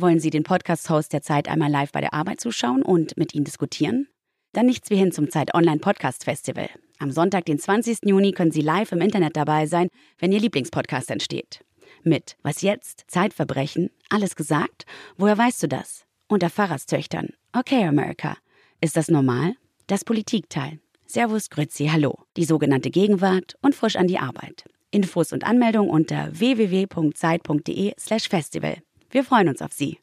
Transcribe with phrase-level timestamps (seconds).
[0.00, 3.44] Wollen Sie den Podcast-Host der Zeit einmal live bei der Arbeit zuschauen und mit Ihnen
[3.44, 4.06] diskutieren?
[4.52, 6.68] Dann nichts wie hin zum Zeit Online Podcast Festival.
[7.00, 8.04] Am Sonntag, den 20.
[8.04, 9.88] Juni, können Sie live im Internet dabei sein,
[10.18, 11.64] wenn Ihr Lieblingspodcast entsteht.
[12.04, 13.06] Mit Was jetzt?
[13.08, 13.90] Zeitverbrechen?
[14.08, 14.86] Alles gesagt?
[15.16, 16.04] Woher weißt du das?
[16.28, 17.30] Unter Pfarrerstöchtern.
[17.52, 18.36] Okay, America.
[18.80, 19.54] Ist das normal?
[19.88, 20.78] Das Politikteil.
[21.06, 22.20] Servus, Grüezi, Hallo.
[22.36, 24.64] Die sogenannte Gegenwart und frisch an die Arbeit.
[24.92, 28.76] Infos und Anmeldung unter www.zeit.de/slash festival.
[29.10, 29.98] Wir freuen uns auf Sie.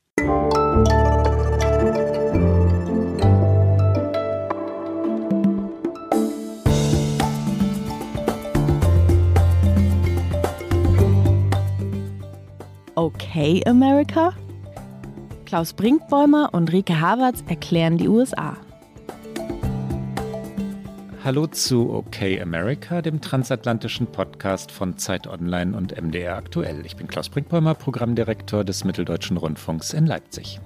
[12.95, 14.33] Okay, America?
[15.45, 18.57] Klaus Brinkbäumer und Rike Havertz erklären die USA.
[21.25, 26.85] Hallo zu OK America, dem transatlantischen Podcast von Zeit Online und MDR aktuell.
[26.85, 30.59] Ich bin Klaus Brinkbäumer, Programmdirektor des Mitteldeutschen Rundfunks in Leipzig.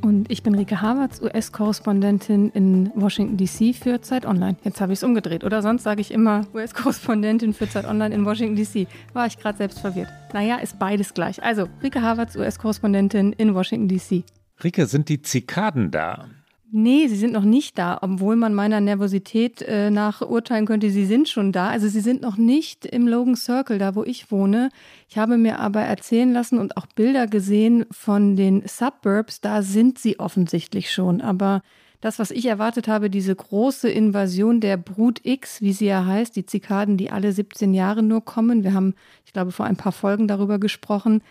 [0.00, 4.56] Und ich bin Rike Havertz, US-Korrespondentin in Washington DC für Zeit Online.
[4.64, 5.60] Jetzt habe ich es umgedreht, oder?
[5.60, 8.88] Sonst sage ich immer US-Korrespondentin für Zeit Online in Washington DC.
[9.12, 10.08] War ich gerade selbst verwirrt.
[10.32, 11.42] Naja, ist beides gleich.
[11.42, 14.24] Also, Rike Havertz, US-Korrespondentin in Washington DC.
[14.64, 16.28] Rike, sind die Zikaden da?
[16.72, 21.06] Nee, sie sind noch nicht da, obwohl man meiner Nervosität äh, nach urteilen könnte, sie
[21.06, 21.68] sind schon da.
[21.68, 24.70] Also sie sind noch nicht im Logan Circle, da wo ich wohne.
[25.08, 30.00] Ich habe mir aber erzählen lassen und auch Bilder gesehen von den Suburbs, da sind
[30.00, 31.20] sie offensichtlich schon.
[31.20, 31.62] Aber
[32.00, 36.34] das, was ich erwartet habe, diese große Invasion der Brut X, wie sie ja heißt,
[36.34, 38.64] die Zikaden, die alle 17 Jahre nur kommen.
[38.64, 38.94] Wir haben,
[39.24, 41.22] ich glaube, vor ein paar Folgen darüber gesprochen.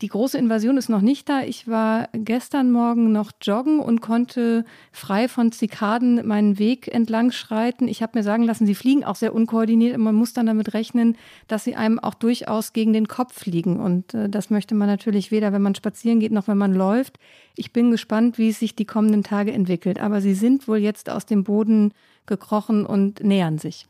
[0.00, 1.42] Die große Invasion ist noch nicht da.
[1.42, 7.86] Ich war gestern Morgen noch joggen und konnte frei von Zikaden meinen Weg entlang schreiten.
[7.86, 10.74] Ich habe mir sagen lassen, sie fliegen auch sehr unkoordiniert und man muss dann damit
[10.74, 13.78] rechnen, dass sie einem auch durchaus gegen den Kopf fliegen.
[13.78, 17.20] Und äh, das möchte man natürlich weder, wenn man spazieren geht, noch wenn man läuft.
[17.54, 20.00] Ich bin gespannt, wie es sich die kommenden Tage entwickelt.
[20.00, 21.94] Aber sie sind wohl jetzt aus dem Boden
[22.26, 23.86] gekrochen und nähern sich.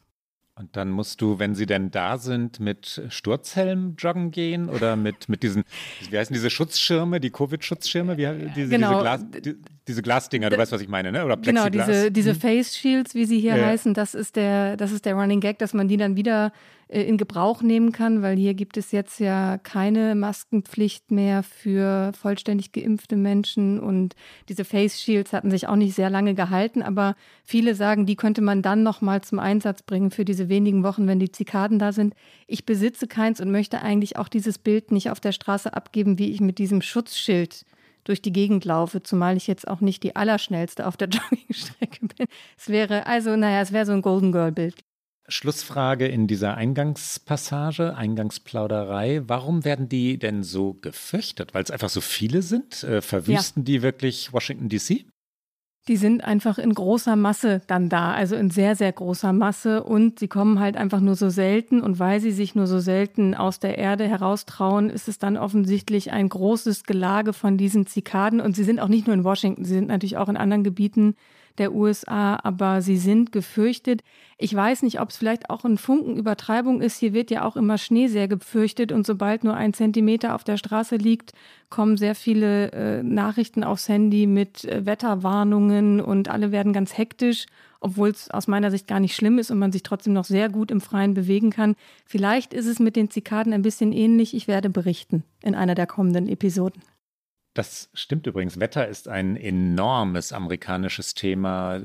[0.56, 5.28] Und dann musst du, wenn sie denn da sind, mit Sturzhelm joggen gehen oder mit,
[5.28, 5.64] mit diesen,
[6.10, 8.16] wie heißen diese Schutzschirme, die Covid-Schutzschirme?
[8.16, 8.90] Wie, diese, genau.
[8.90, 9.56] diese, Glas, die,
[9.88, 11.24] diese Glasdinger, du weißt, was ich meine, ne?
[11.24, 11.72] Oder Plexiglas.
[11.72, 12.40] Genau, diese, diese hm.
[12.40, 15.58] Face Shields, wie sie hier ja, heißen, das ist, der, das ist der Running Gag,
[15.58, 16.52] dass man die dann wieder
[17.02, 22.72] in Gebrauch nehmen kann, weil hier gibt es jetzt ja keine Maskenpflicht mehr für vollständig
[22.72, 24.14] geimpfte Menschen und
[24.48, 28.42] diese Face Shields hatten sich auch nicht sehr lange gehalten, aber viele sagen, die könnte
[28.42, 31.92] man dann noch mal zum Einsatz bringen für diese wenigen Wochen, wenn die Zikaden da
[31.92, 32.14] sind.
[32.46, 36.30] Ich besitze keins und möchte eigentlich auch dieses Bild nicht auf der Straße abgeben, wie
[36.30, 37.64] ich mit diesem Schutzschild
[38.04, 42.26] durch die Gegend laufe, zumal ich jetzt auch nicht die Allerschnellste auf der Joggingstrecke bin.
[42.56, 44.76] Es wäre also, naja, es wäre so ein Golden Girl Bild.
[45.28, 49.22] Schlussfrage in dieser Eingangspassage, Eingangsplauderei.
[49.26, 51.54] Warum werden die denn so gefürchtet?
[51.54, 52.82] Weil es einfach so viele sind?
[52.84, 53.64] Äh, verwüsten ja.
[53.64, 55.06] die wirklich Washington DC?
[55.86, 60.18] Die sind einfach in großer Masse dann da, also in sehr, sehr großer Masse und
[60.18, 63.58] sie kommen halt einfach nur so selten und weil sie sich nur so selten aus
[63.58, 68.64] der Erde heraustrauen, ist es dann offensichtlich ein großes Gelage von diesen Zikaden und sie
[68.64, 71.16] sind auch nicht nur in Washington, sie sind natürlich auch in anderen Gebieten
[71.58, 74.02] der USA, aber sie sind gefürchtet.
[74.38, 76.98] Ich weiß nicht, ob es vielleicht auch ein Funken Übertreibung ist.
[76.98, 80.56] Hier wird ja auch immer Schnee sehr gefürchtet und sobald nur ein Zentimeter auf der
[80.56, 81.32] Straße liegt,
[81.70, 87.46] kommen sehr viele äh, Nachrichten aufs Handy mit äh, Wetterwarnungen und alle werden ganz hektisch,
[87.80, 90.48] obwohl es aus meiner Sicht gar nicht schlimm ist und man sich trotzdem noch sehr
[90.48, 91.76] gut im Freien bewegen kann.
[92.04, 94.34] Vielleicht ist es mit den Zikaden ein bisschen ähnlich.
[94.34, 96.82] Ich werde berichten in einer der kommenden Episoden.
[97.54, 98.58] Das stimmt übrigens.
[98.58, 101.80] Wetter ist ein enormes amerikanisches Thema.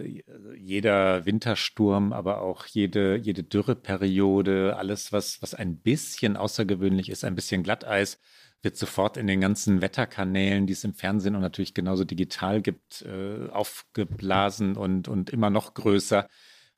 [0.57, 7.35] Jeder Wintersturm, aber auch jede, jede Dürreperiode, alles, was, was ein bisschen außergewöhnlich ist, ein
[7.35, 8.19] bisschen Glatteis,
[8.63, 13.03] wird sofort in den ganzen Wetterkanälen, die es im Fernsehen und natürlich genauso digital gibt,
[13.03, 16.28] äh, aufgeblasen und, und immer noch größer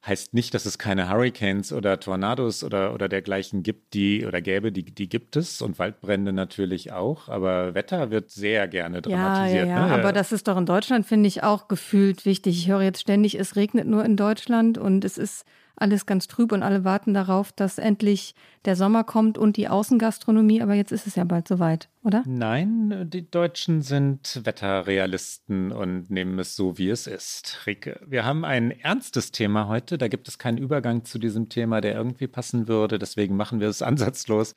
[0.06, 4.72] heißt nicht, dass es keine Hurricanes oder Tornados oder, oder dergleichen gibt, die oder gäbe,
[4.72, 9.68] die, die gibt es und Waldbrände natürlich auch, aber Wetter wird sehr gerne dramatisiert.
[9.68, 9.88] Ja, ja, ja.
[9.88, 9.94] Ne?
[9.94, 12.58] aber das ist doch in Deutschland, finde ich, auch gefühlt wichtig.
[12.58, 15.46] Ich höre jetzt ständig, es regnet nur in Deutschland und es ist
[15.76, 18.36] alles ganz trüb und alle warten darauf, dass endlich
[18.66, 20.62] der Sommer kommt und die Außengastronomie.
[20.62, 22.24] Aber jetzt ist es ja bald soweit, oder?
[22.28, 27.66] Nein, die Deutschen sind Wetterrealisten und nehmen es so, wie es ist.
[27.66, 29.98] Rike, wir haben ein ernstes Thema heute.
[29.98, 33.00] Da gibt es keinen Übergang zu diesem Thema, der irgendwie passen würde.
[33.00, 34.56] Deswegen machen wir es ansatzlos.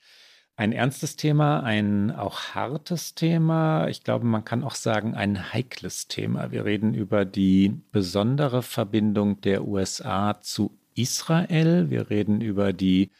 [0.56, 3.88] Ein ernstes Thema, ein auch hartes Thema.
[3.88, 6.52] Ich glaube, man kann auch sagen, ein heikles Thema.
[6.52, 11.91] Wir reden über die besondere Verbindung der USA zu Israel.
[11.91, 13.11] Wir reden über die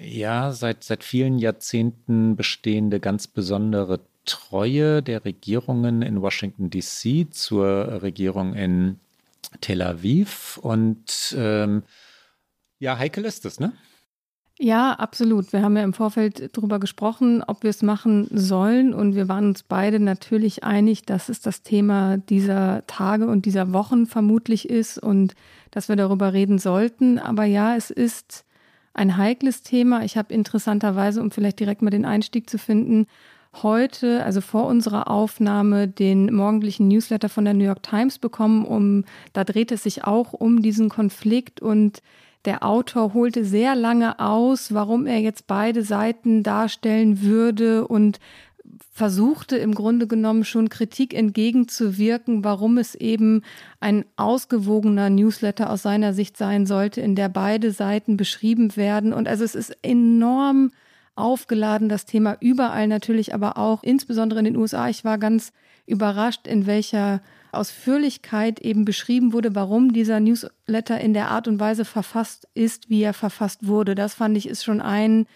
[0.00, 8.02] ja seit, seit vielen Jahrzehnten bestehende ganz besondere Treue der Regierungen in Washington, DC zur
[8.02, 8.98] Regierung in
[9.60, 10.58] Tel Aviv.
[10.58, 11.82] Und ähm,
[12.78, 13.72] ja, heikel ist es, ne?
[14.60, 15.52] Ja, absolut.
[15.52, 18.94] Wir haben ja im Vorfeld darüber gesprochen, ob wir es machen sollen.
[18.94, 23.72] Und wir waren uns beide natürlich einig, dass es das Thema dieser Tage und dieser
[23.72, 25.34] Wochen vermutlich ist und
[25.72, 27.18] dass wir darüber reden sollten.
[27.18, 28.44] Aber ja, es ist
[28.92, 30.04] ein heikles Thema.
[30.04, 33.06] Ich habe interessanterweise, um vielleicht direkt mal den Einstieg zu finden,
[33.62, 38.64] heute, also vor unserer Aufnahme, den morgendlichen Newsletter von der New York Times bekommen.
[38.64, 42.02] Um, da dreht es sich auch um diesen Konflikt und
[42.44, 48.20] der Autor holte sehr lange aus, warum er jetzt beide Seiten darstellen würde und
[48.92, 53.42] versuchte im Grunde genommen schon Kritik entgegenzuwirken, warum es eben
[53.80, 59.12] ein ausgewogener Newsletter aus seiner Sicht sein sollte, in der beide Seiten beschrieben werden.
[59.12, 60.70] Und also es ist enorm
[61.16, 64.88] aufgeladen, das Thema überall natürlich, aber auch insbesondere in den USA.
[64.88, 65.52] Ich war ganz
[65.86, 67.20] überrascht, in welcher
[67.56, 73.02] Ausführlichkeit eben beschrieben wurde, warum dieser Newsletter in der Art und Weise verfasst ist, wie
[73.02, 73.94] er verfasst wurde.
[73.94, 75.26] Das fand ich ist schon ein,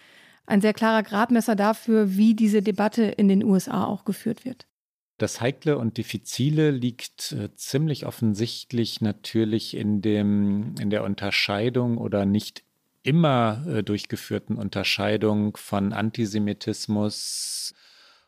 [0.45, 4.65] ein sehr klarer Gradmesser dafür, wie diese Debatte in den USA auch geführt wird.
[5.19, 12.25] Das Heikle und Diffizile liegt äh, ziemlich offensichtlich natürlich in, dem, in der Unterscheidung oder
[12.25, 12.63] nicht
[13.03, 17.73] immer äh, durchgeführten Unterscheidung von Antisemitismus,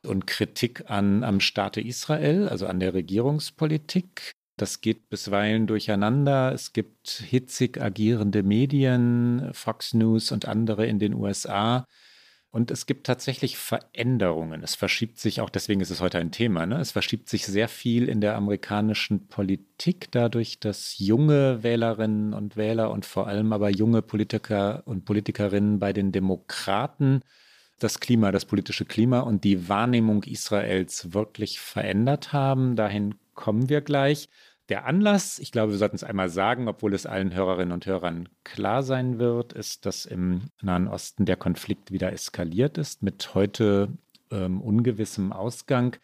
[0.05, 4.31] und Kritik an, am Staate Israel, also an der Regierungspolitik.
[4.57, 6.51] Das geht bisweilen durcheinander.
[6.53, 11.85] Es gibt hitzig agierende Medien, Fox News und andere in den USA.
[12.51, 14.61] Und es gibt tatsächlich Veränderungen.
[14.61, 16.79] Es verschiebt sich auch, deswegen ist es heute ein Thema, ne?
[16.81, 22.91] es verschiebt sich sehr viel in der amerikanischen Politik dadurch, dass junge Wählerinnen und Wähler
[22.91, 27.21] und vor allem aber junge Politiker und Politikerinnen bei den Demokraten
[27.83, 32.75] das Klima, das politische Klima und die Wahrnehmung Israels wirklich verändert haben.
[32.75, 34.29] Dahin kommen wir gleich.
[34.69, 38.29] Der Anlass, ich glaube, wir sollten es einmal sagen, obwohl es allen Hörerinnen und Hörern
[38.43, 43.89] klar sein wird, ist, dass im Nahen Osten der Konflikt wieder eskaliert ist mit heute
[44.31, 45.97] ähm, ungewissem Ausgang.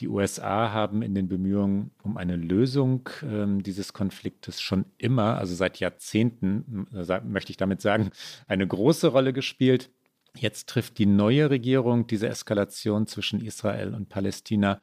[0.00, 5.54] Die USA haben in den Bemühungen um eine Lösung ähm, dieses Konfliktes schon immer, also
[5.54, 8.10] seit Jahrzehnten, äh, möchte ich damit sagen,
[8.46, 9.90] eine große Rolle gespielt.
[10.36, 14.80] Jetzt trifft die neue Regierung diese Eskalation zwischen Israel und Palästina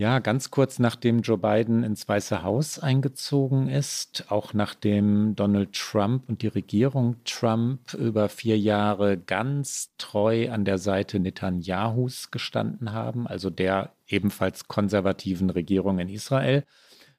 [0.00, 6.26] ja, ganz kurz nachdem Joe Biden ins Weiße Haus eingezogen ist, auch nachdem Donald Trump
[6.26, 13.26] und die Regierung Trump über vier Jahre ganz treu an der Seite Netanyahus gestanden haben,
[13.26, 16.64] also der ebenfalls konservativen Regierung in Israel.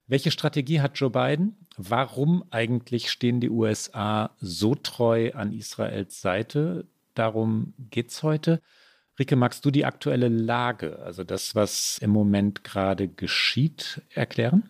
[0.07, 1.67] Welche Strategie hat Joe Biden?
[1.77, 6.87] Warum eigentlich stehen die USA so treu an Israels Seite?
[7.13, 8.61] Darum geht es heute.
[9.19, 14.63] Rike, magst du die aktuelle Lage, also das, was im Moment gerade geschieht, erklären?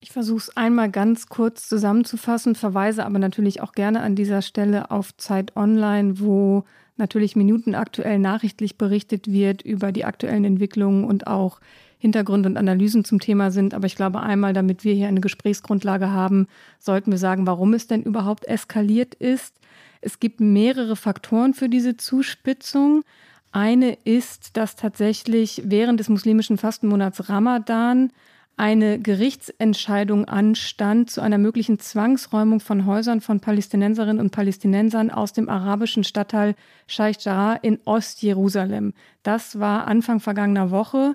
[0.00, 4.90] Ich versuche es einmal ganz kurz zusammenzufassen, verweise aber natürlich auch gerne an dieser Stelle
[4.90, 6.64] auf Zeit Online, wo
[6.96, 11.60] natürlich minutenaktuell nachrichtlich berichtet wird über die aktuellen Entwicklungen und auch
[11.98, 13.74] Hintergründe und Analysen zum Thema sind.
[13.74, 16.48] Aber ich glaube, einmal, damit wir hier eine Gesprächsgrundlage haben,
[16.80, 19.54] sollten wir sagen, warum es denn überhaupt eskaliert ist.
[20.00, 23.04] Es gibt mehrere Faktoren für diese Zuspitzung.
[23.52, 28.10] Eine ist, dass tatsächlich während des muslimischen Fastenmonats Ramadan
[28.56, 35.48] eine Gerichtsentscheidung anstand zu einer möglichen Zwangsräumung von Häusern von Palästinenserinnen und Palästinensern aus dem
[35.48, 36.54] arabischen Stadtteil
[36.86, 38.92] Sheikh Jarrah in Ostjerusalem.
[39.22, 41.14] Das war Anfang vergangener Woche.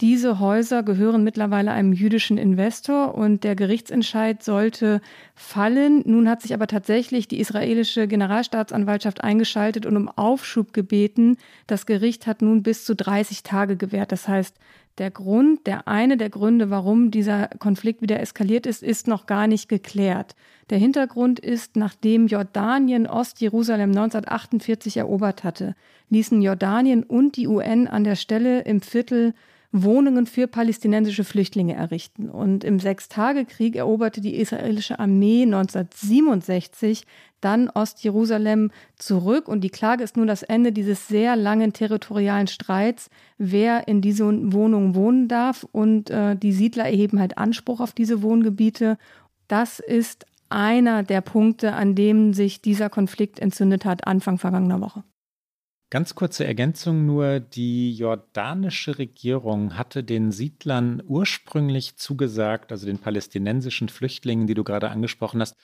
[0.00, 5.00] Diese Häuser gehören mittlerweile einem jüdischen Investor und der Gerichtsentscheid sollte
[5.34, 6.04] fallen.
[6.06, 11.36] Nun hat sich aber tatsächlich die israelische Generalstaatsanwaltschaft eingeschaltet und um Aufschub gebeten.
[11.66, 14.12] Das Gericht hat nun bis zu 30 Tage gewährt.
[14.12, 14.54] Das heißt,
[14.98, 19.48] der Grund, der eine der Gründe, warum dieser Konflikt wieder eskaliert ist, ist noch gar
[19.48, 20.36] nicht geklärt.
[20.70, 25.74] Der Hintergrund ist, nachdem Jordanien Ostjerusalem 1948 erobert hatte,
[26.08, 29.34] ließen Jordanien und die UN an der Stelle im Viertel
[29.70, 32.30] Wohnungen für palästinensische Flüchtlinge errichten.
[32.30, 37.04] Und im Sechstagekrieg eroberte die israelische Armee 1967
[37.40, 39.46] dann Ostjerusalem zurück.
[39.46, 44.52] Und die Klage ist nun das Ende dieses sehr langen territorialen Streits, wer in diesen
[44.52, 45.66] Wohnungen wohnen darf.
[45.70, 48.96] Und äh, die Siedler erheben halt Anspruch auf diese Wohngebiete.
[49.48, 55.04] Das ist einer der Punkte, an dem sich dieser Konflikt entzündet hat, Anfang vergangener Woche.
[55.90, 63.88] Ganz kurze Ergänzung nur, die jordanische Regierung hatte den Siedlern ursprünglich zugesagt, also den palästinensischen
[63.88, 65.56] Flüchtlingen, die du gerade angesprochen hast,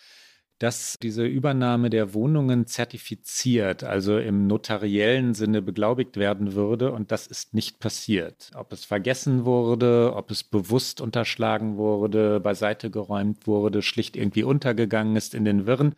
[0.59, 6.93] dass diese Übernahme der Wohnungen zertifiziert, also im notariellen Sinne beglaubigt werden würde.
[6.93, 8.50] Und das ist nicht passiert.
[8.54, 15.16] Ob es vergessen wurde, ob es bewusst unterschlagen wurde, beiseite geräumt wurde, schlicht irgendwie untergegangen
[15.16, 15.97] ist in den Wirren,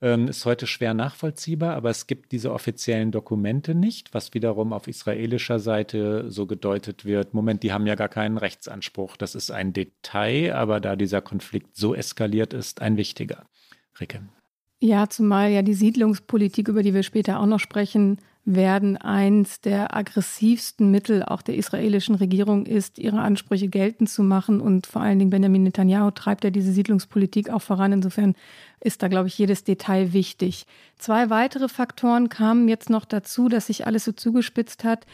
[0.00, 1.74] ähm, ist heute schwer nachvollziehbar.
[1.74, 7.34] Aber es gibt diese offiziellen Dokumente nicht, was wiederum auf israelischer Seite so gedeutet wird.
[7.34, 9.16] Moment, die haben ja gar keinen Rechtsanspruch.
[9.16, 13.46] Das ist ein Detail, aber da dieser Konflikt so eskaliert ist, ein wichtiger.
[14.00, 14.22] Ricke.
[14.78, 19.94] Ja, zumal ja die Siedlungspolitik, über die wir später auch noch sprechen werden, eins der
[19.94, 24.60] aggressivsten Mittel auch der israelischen Regierung ist, ihre Ansprüche geltend zu machen.
[24.60, 27.92] Und vor allen Dingen Benjamin Netanyahu treibt ja diese Siedlungspolitik auch voran.
[27.92, 28.34] Insofern
[28.80, 30.66] ist da, glaube ich, jedes Detail wichtig.
[30.96, 35.06] Zwei weitere Faktoren kamen jetzt noch dazu, dass sich alles so zugespitzt hat.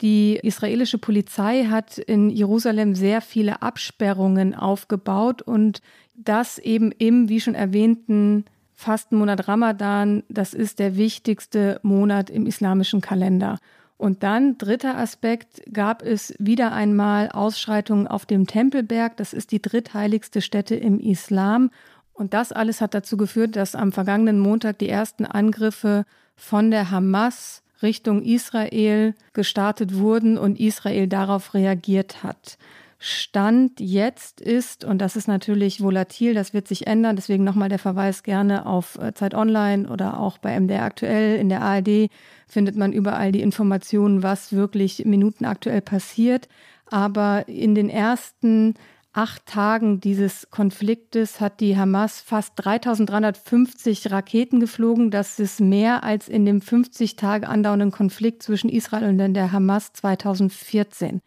[0.00, 5.80] Die israelische Polizei hat in Jerusalem sehr viele Absperrungen aufgebaut und
[6.16, 8.46] das eben im, wie schon erwähnten,
[8.80, 13.58] Fastenmonat Ramadan, das ist der wichtigste Monat im islamischen Kalender.
[13.98, 19.18] Und dann, dritter Aspekt, gab es wieder einmal Ausschreitungen auf dem Tempelberg.
[19.18, 21.70] Das ist die drittheiligste Stätte im Islam.
[22.14, 26.90] Und das alles hat dazu geführt, dass am vergangenen Montag die ersten Angriffe von der
[26.90, 32.56] Hamas Richtung Israel gestartet wurden und Israel darauf reagiert hat.
[33.02, 37.78] Stand jetzt ist, und das ist natürlich volatil, das wird sich ändern, deswegen nochmal der
[37.78, 42.10] Verweis gerne auf äh, Zeit Online oder auch bei MDR aktuell, in der ARD
[42.46, 46.46] findet man überall die Informationen, was wirklich minutenaktuell passiert.
[46.90, 48.74] Aber in den ersten
[49.14, 55.10] acht Tagen dieses Konfliktes hat die Hamas fast 3350 Raketen geflogen.
[55.10, 59.94] Das ist mehr als in dem 50 Tage andauernden Konflikt zwischen Israel und der Hamas
[59.94, 61.22] 2014.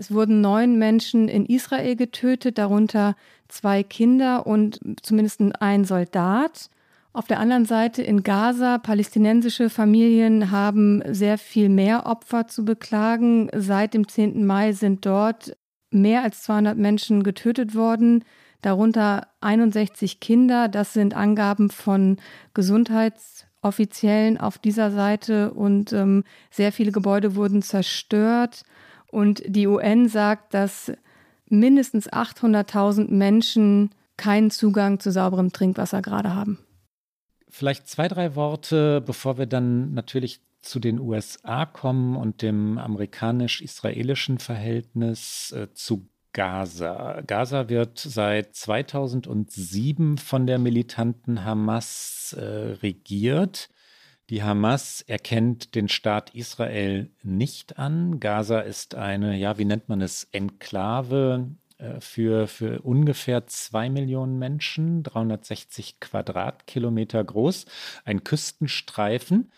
[0.00, 3.16] Es wurden neun Menschen in Israel getötet, darunter
[3.48, 6.70] zwei Kinder und zumindest ein Soldat.
[7.12, 13.50] Auf der anderen Seite in Gaza, palästinensische Familien haben sehr viel mehr Opfer zu beklagen.
[13.54, 14.46] Seit dem 10.
[14.46, 15.54] Mai sind dort
[15.90, 18.24] mehr als 200 Menschen getötet worden,
[18.62, 20.68] darunter 61 Kinder.
[20.68, 22.16] Das sind Angaben von
[22.54, 28.62] Gesundheitsoffiziellen auf dieser Seite und ähm, sehr viele Gebäude wurden zerstört.
[29.10, 30.92] Und die UN sagt, dass
[31.48, 36.58] mindestens 800.000 Menschen keinen Zugang zu sauberem Trinkwasser gerade haben.
[37.48, 44.38] Vielleicht zwei, drei Worte, bevor wir dann natürlich zu den USA kommen und dem amerikanisch-israelischen
[44.38, 47.22] Verhältnis äh, zu Gaza.
[47.26, 52.44] Gaza wird seit 2007 von der militanten Hamas äh,
[52.82, 53.68] regiert.
[54.30, 58.20] Die Hamas erkennt den Staat Israel nicht an.
[58.20, 64.38] Gaza ist eine, ja, wie nennt man es, Enklave äh, für, für ungefähr zwei Millionen
[64.38, 67.66] Menschen, 360 Quadratkilometer groß,
[68.04, 69.50] ein Küstenstreifen,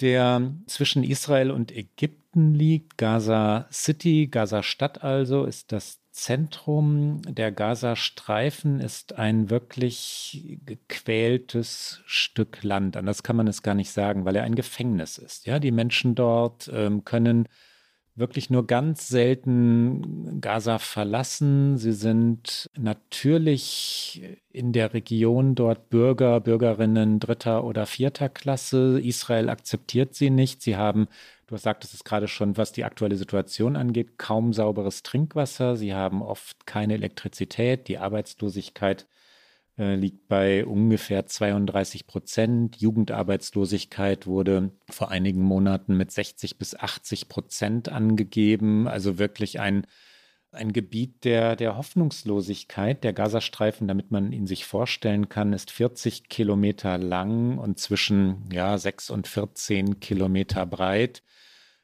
[0.00, 2.98] der zwischen Israel und Ägypten liegt.
[2.98, 12.62] Gaza City, Gaza Stadt also, ist das Zentrum der Gazastreifen ist ein wirklich gequältes Stück
[12.62, 12.96] Land.
[12.96, 15.46] Anders kann man es gar nicht sagen, weil er ein Gefängnis ist.
[15.46, 17.46] Ja, die Menschen dort ähm, können
[18.16, 21.78] wirklich nur ganz selten Gaza verlassen.
[21.78, 29.00] Sie sind natürlich in der Region dort Bürger, Bürgerinnen dritter oder vierter Klasse.
[29.00, 30.62] Israel akzeptiert sie nicht.
[30.62, 31.08] Sie haben
[31.50, 35.74] Du sagtest es gerade schon, was die aktuelle Situation angeht, kaum sauberes Trinkwasser.
[35.74, 37.88] Sie haben oft keine Elektrizität.
[37.88, 39.08] Die Arbeitslosigkeit
[39.76, 42.76] äh, liegt bei ungefähr 32 Prozent.
[42.76, 48.86] Jugendarbeitslosigkeit wurde vor einigen Monaten mit 60 bis 80 Prozent angegeben.
[48.86, 49.88] Also wirklich ein,
[50.52, 53.04] ein Gebiet der, der Hoffnungslosigkeit.
[53.04, 58.76] Der Gazastreifen, damit man ihn sich vorstellen kann, ist 40 Kilometer lang und zwischen ja,
[58.76, 61.22] 6 und 14 Kilometer breit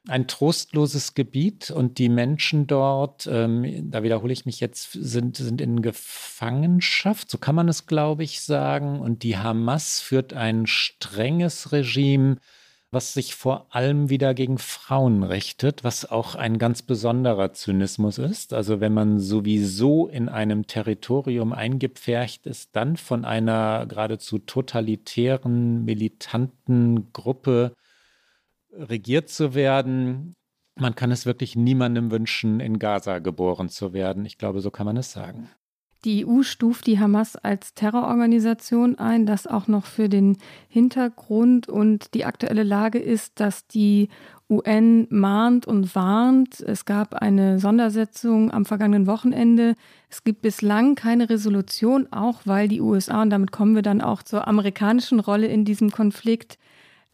[0.08, 5.60] ein trostloses Gebiet und die Menschen dort, ähm, da wiederhole ich mich jetzt, sind, sind
[5.60, 9.00] in Gefangenschaft, so kann man es, glaube ich, sagen.
[9.00, 12.36] Und die Hamas führt ein strenges Regime,
[12.90, 18.52] was sich vor allem wieder gegen Frauen richtet, was auch ein ganz besonderer Zynismus ist.
[18.52, 27.12] Also wenn man sowieso in einem Territorium eingepfercht ist, dann von einer geradezu totalitären, militanten
[27.12, 27.74] Gruppe
[28.72, 30.34] regiert zu werden.
[30.76, 34.24] Man kann es wirklich niemandem wünschen, in Gaza geboren zu werden.
[34.26, 35.50] Ich glaube, so kann man es sagen.
[36.04, 40.36] Die EU stuft die Hamas als Terrororganisation ein, das auch noch für den
[40.68, 44.08] Hintergrund und die aktuelle Lage ist, dass die
[44.48, 46.60] UN mahnt und warnt.
[46.60, 49.74] Es gab eine Sondersetzung am vergangenen Wochenende.
[50.08, 54.22] Es gibt bislang keine Resolution, auch weil die USA, und damit kommen wir dann auch
[54.22, 56.58] zur amerikanischen Rolle in diesem Konflikt,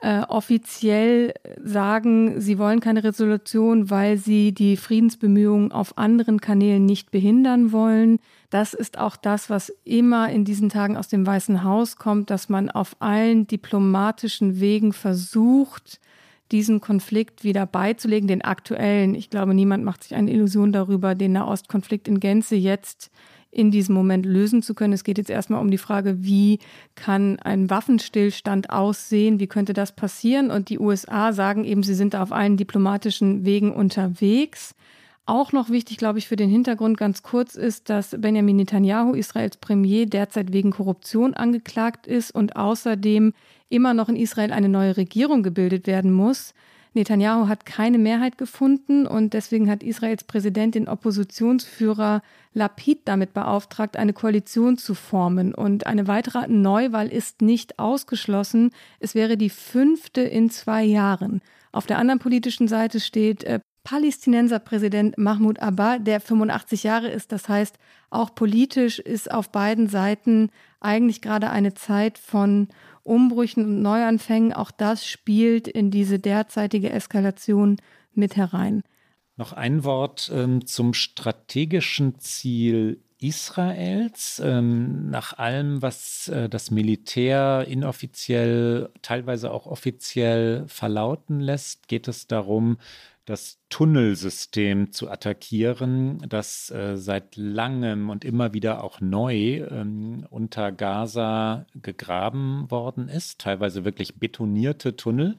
[0.02, 7.12] äh, offiziell sagen, sie wollen keine Resolution, weil sie die Friedensbemühungen auf anderen Kanälen nicht
[7.12, 8.18] behindern wollen.
[8.52, 12.50] Das ist auch das, was immer in diesen Tagen aus dem Weißen Haus kommt, dass
[12.50, 15.98] man auf allen diplomatischen Wegen versucht,
[16.50, 19.14] diesen Konflikt wieder beizulegen, den aktuellen.
[19.14, 23.10] Ich glaube, niemand macht sich eine Illusion darüber, den Nahostkonflikt in Gänze jetzt
[23.50, 24.92] in diesem Moment lösen zu können.
[24.92, 26.58] Es geht jetzt erstmal um die Frage, wie
[26.94, 30.50] kann ein Waffenstillstand aussehen, wie könnte das passieren?
[30.50, 34.74] Und die USA sagen eben, sie sind auf allen diplomatischen Wegen unterwegs.
[35.24, 39.56] Auch noch wichtig, glaube ich, für den Hintergrund ganz kurz ist, dass Benjamin Netanyahu, Israels
[39.56, 43.32] Premier, derzeit wegen Korruption angeklagt ist und außerdem
[43.68, 46.54] immer noch in Israel eine neue Regierung gebildet werden muss.
[46.94, 52.20] Netanyahu hat keine Mehrheit gefunden und deswegen hat Israels Präsident den Oppositionsführer
[52.52, 55.54] Lapid damit beauftragt, eine Koalition zu formen.
[55.54, 58.72] Und eine weitere Neuwahl ist nicht ausgeschlossen.
[58.98, 61.40] Es wäre die fünfte in zwei Jahren.
[61.70, 63.44] Auf der anderen politischen Seite steht
[63.84, 67.32] äh, Palästinenser Präsident Mahmoud Abbas, der 85 Jahre ist.
[67.32, 67.78] Das heißt,
[68.10, 72.68] auch politisch ist auf beiden Seiten eigentlich gerade eine Zeit von
[73.02, 74.52] Umbrüchen und Neuanfängen.
[74.52, 77.76] Auch das spielt in diese derzeitige Eskalation
[78.14, 78.82] mit herein.
[79.36, 84.42] Noch ein Wort ähm, zum strategischen Ziel Israels.
[84.44, 92.26] Ähm, nach allem, was äh, das Militär inoffiziell, teilweise auch offiziell verlauten lässt, geht es
[92.26, 92.78] darum,
[93.24, 100.72] das Tunnelsystem zu attackieren, das äh, seit langem und immer wieder auch neu ähm, unter
[100.72, 105.38] Gaza gegraben worden ist, teilweise wirklich betonierte Tunnel.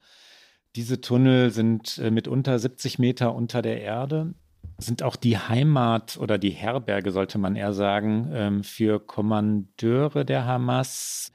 [0.76, 4.34] Diese Tunnel sind äh, mitunter 70 Meter unter der Erde,
[4.78, 10.46] sind auch die Heimat oder die Herberge, sollte man eher sagen, ähm, für Kommandeure der
[10.46, 11.32] Hamas,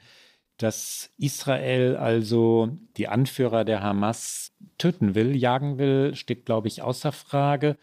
[0.59, 7.11] dass Israel also die Anführer der Hamas töten will, jagen will, steht, glaube ich, außer
[7.11, 7.77] Frage.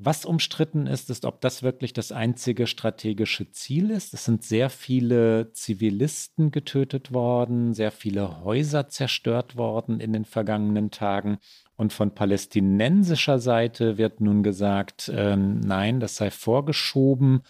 [0.00, 4.14] Was umstritten ist, ist, ob das wirklich das einzige strategische Ziel ist.
[4.14, 10.92] Es sind sehr viele Zivilisten getötet worden, sehr viele Häuser zerstört worden in den vergangenen
[10.92, 11.38] Tagen.
[11.76, 17.42] Und von palästinensischer Seite wird nun gesagt, äh, nein, das sei vorgeschoben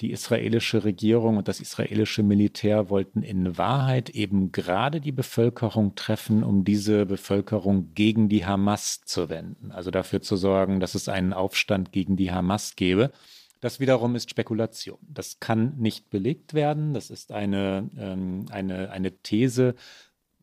[0.00, 6.44] die israelische Regierung und das israelische Militär wollten in Wahrheit eben gerade die Bevölkerung treffen,
[6.44, 9.72] um diese Bevölkerung gegen die Hamas zu wenden.
[9.72, 13.10] Also dafür zu sorgen, dass es einen Aufstand gegen die Hamas gäbe.
[13.60, 14.98] Das wiederum ist Spekulation.
[15.02, 16.94] Das kann nicht belegt werden.
[16.94, 19.74] Das ist eine, ähm, eine, eine These,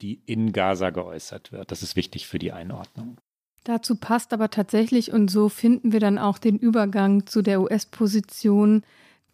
[0.02, 1.72] die in Gaza geäußert wird.
[1.72, 3.22] Das ist wichtig für die Einordnung.
[3.63, 8.84] Dazu passt aber tatsächlich, und so finden wir dann auch den Übergang zu der US-Position,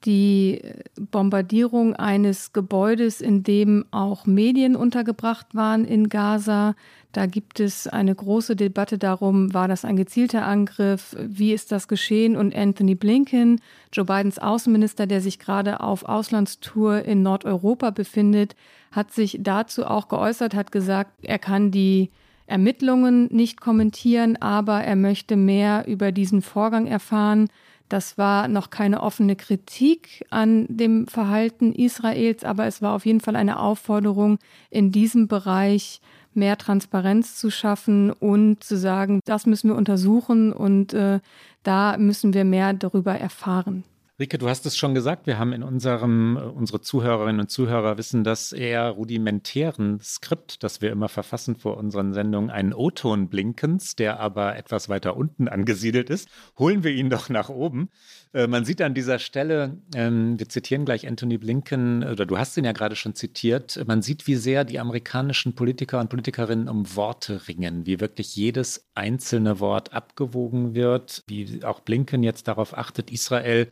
[0.05, 0.61] die
[0.95, 6.75] Bombardierung eines Gebäudes, in dem auch Medien untergebracht waren in Gaza.
[7.11, 11.87] Da gibt es eine große Debatte darum, war das ein gezielter Angriff, wie ist das
[11.87, 12.37] geschehen?
[12.37, 13.59] Und Anthony Blinken,
[13.91, 18.55] Joe Bidens Außenminister, der sich gerade auf Auslandstour in Nordeuropa befindet,
[18.91, 22.09] hat sich dazu auch geäußert, hat gesagt, er kann die
[22.47, 27.47] Ermittlungen nicht kommentieren, aber er möchte mehr über diesen Vorgang erfahren.
[27.91, 33.19] Das war noch keine offene Kritik an dem Verhalten Israels, aber es war auf jeden
[33.19, 35.99] Fall eine Aufforderung, in diesem Bereich
[36.33, 41.19] mehr Transparenz zu schaffen und zu sagen, das müssen wir untersuchen und äh,
[41.63, 43.83] da müssen wir mehr darüber erfahren.
[44.21, 47.97] Rike, du hast es schon gesagt, wir haben in unserem, äh, unsere Zuhörerinnen und Zuhörer
[47.97, 53.95] wissen das eher rudimentären Skript, das wir immer verfassen vor unseren Sendungen, einen O-Ton Blinkens,
[53.95, 56.29] der aber etwas weiter unten angesiedelt ist.
[56.59, 57.89] Holen wir ihn doch nach oben.
[58.31, 62.55] Äh, man sieht an dieser Stelle, ähm, wir zitieren gleich Anthony Blinken, oder du hast
[62.57, 66.95] ihn ja gerade schon zitiert, man sieht, wie sehr die amerikanischen Politiker und Politikerinnen um
[66.95, 73.09] Worte ringen, wie wirklich jedes einzelne Wort abgewogen wird, wie auch Blinken jetzt darauf achtet,
[73.09, 73.71] Israel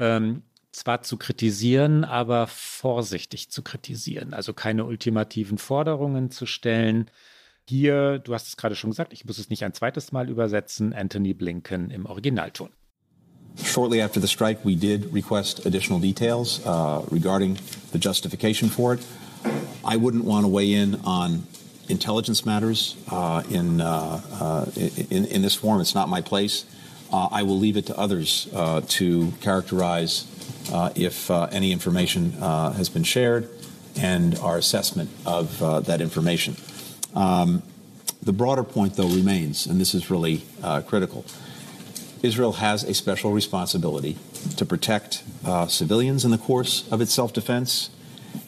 [0.00, 4.34] ähm, zwar zu kritisieren, aber vorsichtig zu kritisieren.
[4.34, 7.10] Also keine ultimativen Forderungen zu stellen.
[7.68, 10.92] Hier, du hast es gerade schon gesagt, ich muss es nicht ein zweites Mal übersetzen,
[10.92, 12.70] Anthony Blinken im Originalton.
[13.62, 17.58] Shortly after the strike, we did request additional details uh, regarding
[17.92, 19.00] the justification for it.
[19.84, 21.46] I wouldn't want to weigh in on
[21.88, 24.66] intelligence matters uh, in, uh, uh
[25.10, 25.80] in, in this form.
[25.80, 26.64] It's not my place.
[27.12, 30.26] Uh, I will leave it to others uh, to characterize
[30.72, 33.48] uh, if uh, any information uh, has been shared
[33.96, 36.56] and our assessment of uh, that information.
[37.14, 37.62] Um,
[38.22, 40.42] The broader point, though, remains, and this is really
[40.86, 41.24] critical.
[42.22, 44.18] Israel has a special responsibility
[44.56, 45.24] to protect
[45.68, 47.88] civilians in the course of its self defense,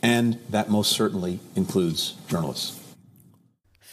[0.02, 2.81] and that most certainly includes journalists.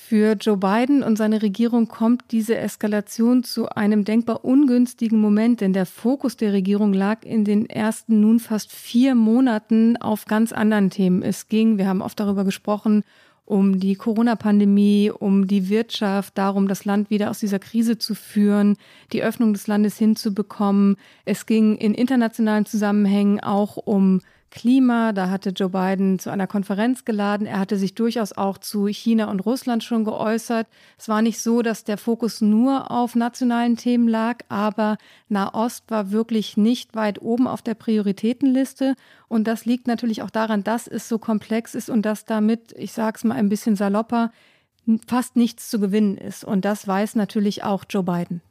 [0.09, 5.71] Für Joe Biden und seine Regierung kommt diese Eskalation zu einem denkbar ungünstigen Moment, denn
[5.71, 10.89] der Fokus der Regierung lag in den ersten nun fast vier Monaten auf ganz anderen
[10.89, 11.21] Themen.
[11.21, 13.03] Es ging, wir haben oft darüber gesprochen,
[13.45, 18.77] um die Corona-Pandemie, um die Wirtschaft, darum, das Land wieder aus dieser Krise zu führen,
[19.13, 20.97] die Öffnung des Landes hinzubekommen.
[21.25, 25.13] Es ging in internationalen Zusammenhängen auch um Klima.
[25.13, 27.47] Da hatte Joe Biden zu einer Konferenz geladen.
[27.47, 30.67] Er hatte sich durchaus auch zu China und Russland schon geäußert.
[30.97, 36.11] Es war nicht so, dass der Fokus nur auf nationalen Themen lag, aber Nahost war
[36.11, 38.95] wirklich nicht weit oben auf der Prioritätenliste.
[39.27, 42.91] Und das liegt natürlich auch daran, dass es so komplex ist und dass damit, ich
[42.91, 44.31] sage es mal ein bisschen salopper,
[45.07, 46.43] fast nichts zu gewinnen ist.
[46.43, 48.41] Und das weiß natürlich auch Joe Biden.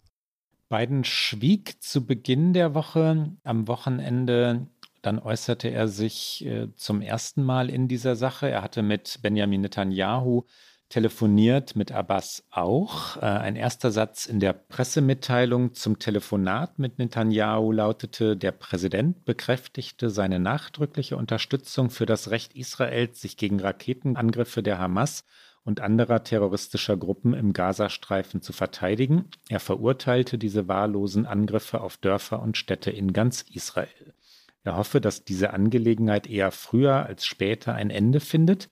[0.69, 3.33] Biden schwieg zu Beginn der Woche.
[3.43, 4.67] Am Wochenende
[5.03, 8.49] dann äußerte er sich äh, zum ersten Mal in dieser Sache.
[8.51, 10.45] Er hatte mit Benjamin Netanyahu
[10.89, 13.17] telefoniert, mit Abbas auch.
[13.19, 20.11] Äh, ein erster Satz in der Pressemitteilung zum Telefonat mit Netanyahu lautete, der Präsident bekräftigte
[20.11, 25.25] seine nachdrückliche Unterstützung für das Recht Israels, sich gegen Raketenangriffe der Hamas
[25.65, 29.27] und anderer terroristischer Gruppen im Gazastreifen zu verteidigen.
[29.51, 34.15] Er verurteilte diese wahllosen Angriffe auf Dörfer und Städte in ganz Israel.
[34.65, 38.71] Er hoffe, dass diese Angelegenheit eher früher als später ein Ende findet.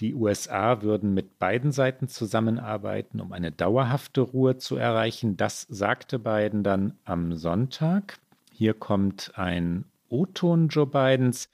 [0.00, 5.36] Die USA würden mit beiden Seiten zusammenarbeiten, um eine dauerhafte Ruhe zu erreichen.
[5.36, 8.18] Das sagte Biden dann am Sonntag.
[8.52, 11.48] Hier kommt ein O-Ton Joe Bidens.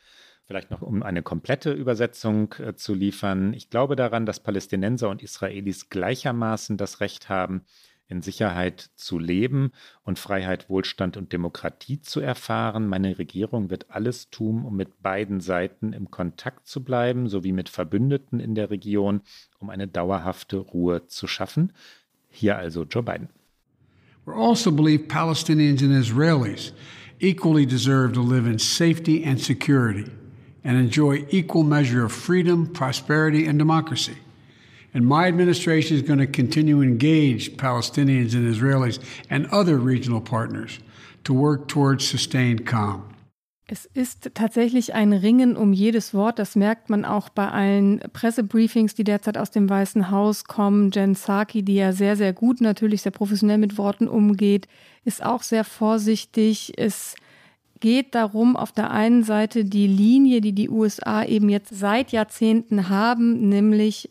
[0.46, 3.52] Vielleicht noch, um eine komplette Übersetzung äh, zu liefern.
[3.52, 7.66] Ich glaube daran, dass Palästinenser und Israelis gleichermaßen das Recht haben,
[8.08, 9.70] in Sicherheit zu leben
[10.02, 12.88] und Freiheit, Wohlstand und Demokratie zu erfahren.
[12.88, 17.68] Meine Regierung wird alles tun, um mit beiden Seiten im Kontakt zu bleiben, sowie mit
[17.68, 19.20] Verbündeten in der Region,
[19.58, 21.72] um eine dauerhafte Ruhe zu schaffen.
[22.30, 23.28] Hier also Joe Biden.
[24.24, 26.72] We also believe Palestinians and Israelis
[27.20, 30.10] equally deserve to live in safety and security
[30.64, 34.16] and enjoy equal measure of freedom, prosperity and democracy.
[34.94, 38.98] And my administration is going to continue to engage Palestinians and Israelis
[39.28, 40.80] and other regional partners
[41.24, 43.02] to work towards sustained calm.
[43.70, 46.38] Es ist tatsächlich ein Ringen um jedes Wort.
[46.38, 50.90] Das merkt man auch bei allen Pressebriefings, die derzeit aus dem Weißen Haus kommen.
[50.90, 54.68] Jen Psaki, die ja sehr, sehr gut natürlich, sehr professionell mit Worten umgeht,
[55.04, 56.72] ist auch sehr vorsichtig.
[56.78, 57.14] Es
[57.80, 62.88] geht darum, auf der einen Seite die Linie, die die USA eben jetzt seit Jahrzehnten
[62.88, 64.08] haben, nämlich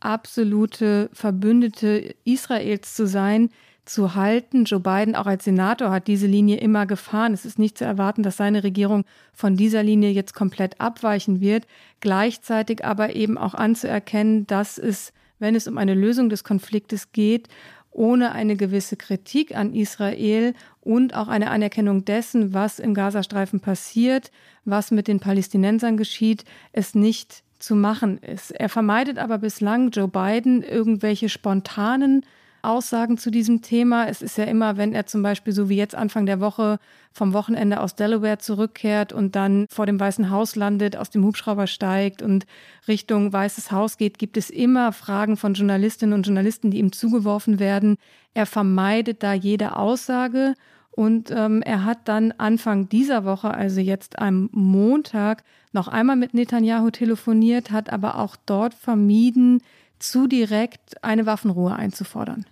[0.00, 3.50] absolute Verbündete Israels zu sein,
[3.88, 4.64] zu halten.
[4.64, 7.32] Joe Biden auch als Senator hat diese Linie immer gefahren.
[7.32, 11.66] Es ist nicht zu erwarten, dass seine Regierung von dieser Linie jetzt komplett abweichen wird.
[12.00, 17.48] Gleichzeitig aber eben auch anzuerkennen, dass es, wenn es um eine Lösung des Konfliktes geht,
[17.90, 24.30] ohne eine gewisse Kritik an Israel und auch eine Anerkennung dessen, was im Gazastreifen passiert,
[24.64, 28.50] was mit den Palästinensern geschieht, es nicht zu machen ist.
[28.52, 32.24] Er vermeidet aber bislang Joe Biden irgendwelche spontanen
[32.62, 34.08] Aussagen zu diesem Thema.
[34.08, 36.78] Es ist ja immer, wenn er zum Beispiel so wie jetzt Anfang der Woche
[37.12, 41.66] vom Wochenende aus Delaware zurückkehrt und dann vor dem Weißen Haus landet, aus dem Hubschrauber
[41.66, 42.46] steigt und
[42.86, 47.58] Richtung Weißes Haus geht, gibt es immer Fragen von Journalistinnen und Journalisten, die ihm zugeworfen
[47.58, 47.96] werden.
[48.34, 50.54] Er vermeidet da jede Aussage
[50.98, 56.34] und ähm, er hat dann Anfang dieser Woche, also jetzt am Montag, noch einmal mit
[56.34, 59.62] Netanyahu telefoniert, hat aber auch dort vermieden,
[60.00, 62.46] zu direkt eine Waffenruhe einzufordern.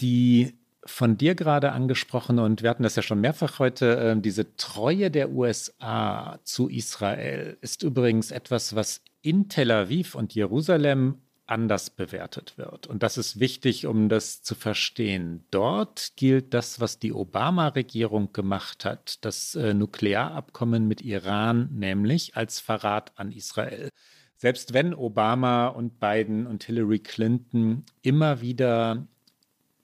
[0.00, 0.52] Die
[0.84, 5.12] von dir gerade angesprochene, und wir hatten das ja schon mehrfach heute, äh, diese Treue
[5.12, 12.54] der USA zu Israel ist übrigens etwas, was in Tel Aviv und Jerusalem anders bewertet
[12.56, 12.86] wird.
[12.86, 15.44] Und das ist wichtig, um das zu verstehen.
[15.50, 22.60] Dort gilt das, was die Obama-Regierung gemacht hat, das äh, Nuklearabkommen mit Iran, nämlich als
[22.60, 23.88] Verrat an Israel.
[24.36, 29.06] Selbst wenn Obama und Biden und Hillary Clinton immer wieder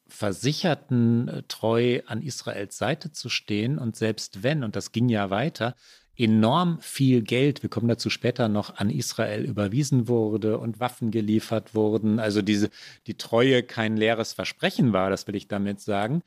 [0.08, 5.30] versicherten, äh, treu an Israels Seite zu stehen und selbst wenn, und das ging ja
[5.30, 5.74] weiter,
[6.18, 11.74] enorm viel Geld, wir kommen dazu später noch, an Israel überwiesen wurde und Waffen geliefert
[11.74, 12.18] wurden.
[12.18, 12.70] Also diese,
[13.06, 16.22] die Treue kein leeres Versprechen war, das will ich damit sagen.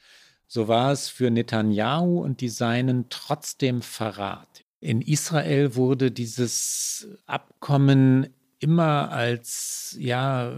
[0.48, 4.64] So war es für Netanyahu und die Seinen trotzdem Verrat.
[4.80, 8.28] In Israel wurde dieses Abkommen
[8.60, 10.54] immer als ja,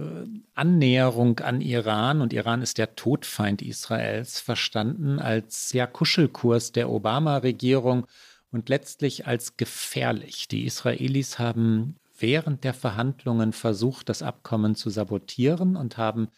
[0.54, 8.06] Annäherung an Iran und Iran ist der Todfeind Israels verstanden, als ja, Kuschelkurs der Obama-Regierung
[8.54, 10.48] und letztlich als gefährlich.
[10.48, 16.30] Die Israelis haben während der Verhandlungen versucht, das Abkommen zu sabotieren und haben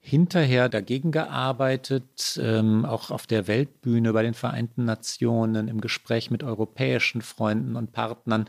[0.00, 6.42] hinterher dagegen gearbeitet, ähm, auch auf der Weltbühne bei den Vereinten Nationen, im Gespräch mit
[6.42, 8.48] europäischen Freunden und Partnern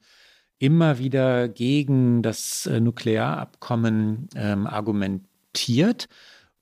[0.58, 6.08] immer wieder gegen das äh, Nuklearabkommen ähm, argumentiert.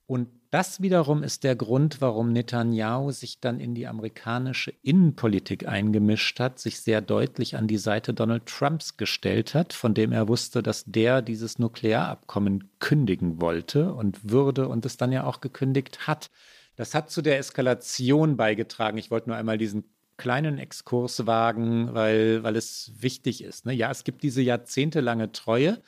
[0.06, 6.40] Und das wiederum ist der Grund, warum Netanyahu sich dann in die amerikanische Innenpolitik eingemischt
[6.40, 10.64] hat, sich sehr deutlich an die Seite Donald Trumps gestellt hat, von dem er wusste,
[10.64, 16.30] dass der dieses Nuklearabkommen kündigen wollte und würde und es dann ja auch gekündigt hat.
[16.76, 18.98] Das hat zu der Eskalation beigetragen.
[18.98, 19.84] Ich wollte nur einmal diesen
[20.18, 23.66] kleinen Exkurs wagen, weil, weil es wichtig ist.
[23.66, 23.74] Ne?
[23.74, 25.82] Ja, es gibt diese jahrzehntelange Treue,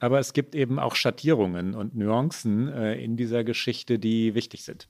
[0.00, 4.88] aber es gibt eben auch Schattierungen und Nuancen äh, in dieser Geschichte, die wichtig sind.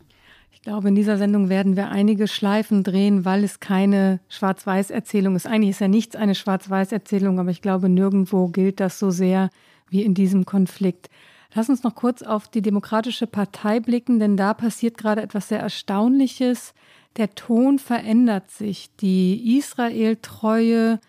[0.53, 5.47] Ich glaube, in dieser Sendung werden wir einige Schleifen drehen, weil es keine Schwarz-Weiß-Erzählung ist.
[5.47, 9.51] Eigentlich ist ja nichts eine Schwarz-Weiß-Erzählung, aber ich glaube, nirgendwo gilt das so sehr
[9.89, 11.09] wie in diesem Konflikt.
[11.55, 15.61] Lass uns noch kurz auf die Demokratische Partei blicken, denn da passiert gerade etwas sehr
[15.61, 16.75] Erstaunliches
[17.17, 18.95] der Ton verändert sich.
[19.01, 21.01] Die Israel-Treue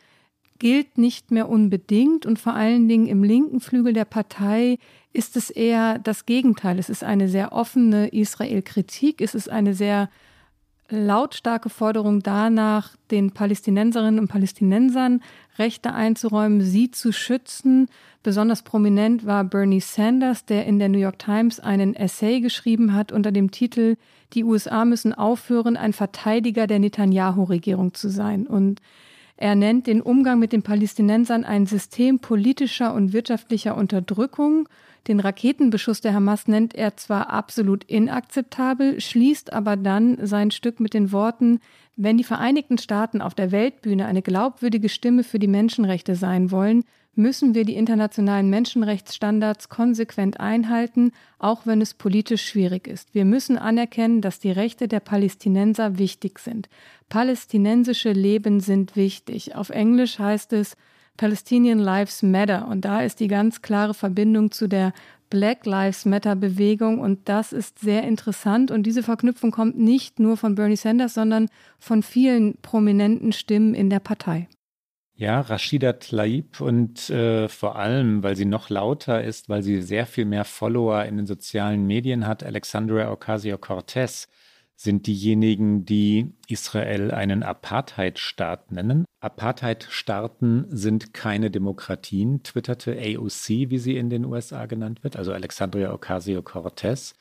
[0.62, 4.78] gilt nicht mehr unbedingt und vor allen Dingen im linken Flügel der Partei
[5.12, 6.78] ist es eher das Gegenteil.
[6.78, 10.08] Es ist eine sehr offene Israel-Kritik, es ist eine sehr
[10.88, 15.24] lautstarke Forderung danach, den Palästinenserinnen und Palästinensern
[15.58, 17.88] Rechte einzuräumen, sie zu schützen.
[18.22, 23.12] Besonders prominent war Bernie Sanders, der in der New York Times einen Essay geschrieben hat
[23.12, 23.96] unter dem Titel
[24.34, 28.46] Die USA müssen aufhören, ein Verteidiger der Netanyahu-Regierung zu sein.
[28.46, 28.80] Und
[29.42, 34.70] er nennt den Umgang mit den Palästinensern ein System politischer und wirtschaftlicher Unterdrückung.
[35.08, 40.94] Den Raketenbeschuss der Hamas nennt er zwar absolut inakzeptabel, schließt aber dann sein Stück mit
[40.94, 41.60] den Worten,
[41.96, 46.84] wenn die Vereinigten Staaten auf der Weltbühne eine glaubwürdige Stimme für die Menschenrechte sein wollen,
[47.16, 53.14] müssen wir die internationalen Menschenrechtsstandards konsequent einhalten, auch wenn es politisch schwierig ist.
[53.14, 56.70] Wir müssen anerkennen, dass die Rechte der Palästinenser wichtig sind.
[57.10, 59.56] Palästinensische Leben sind wichtig.
[59.56, 60.78] Auf Englisch heißt es
[61.18, 62.68] Palestinian Lives Matter.
[62.68, 64.94] Und da ist die ganz klare Verbindung zu der
[65.30, 70.36] Black Lives Matter Bewegung und das ist sehr interessant und diese Verknüpfung kommt nicht nur
[70.36, 71.48] von Bernie Sanders, sondern
[71.80, 74.50] von vielen prominenten Stimmen in der Partei.
[75.22, 80.08] Ja, Rashida Tlaib und äh, vor allem, weil sie noch lauter ist, weil sie sehr
[80.08, 84.30] viel mehr Follower in den sozialen Medien hat, Alexandria Ocasio-Cortez
[84.76, 89.06] sind diejenigen, die Israel einen Apartheidstaat nennen.
[89.20, 95.94] Apartheidstaaten sind keine Demokratien, twitterte AOC, wie sie in den USA genannt wird, also Alexandria
[95.94, 97.14] Ocasio-Cortez.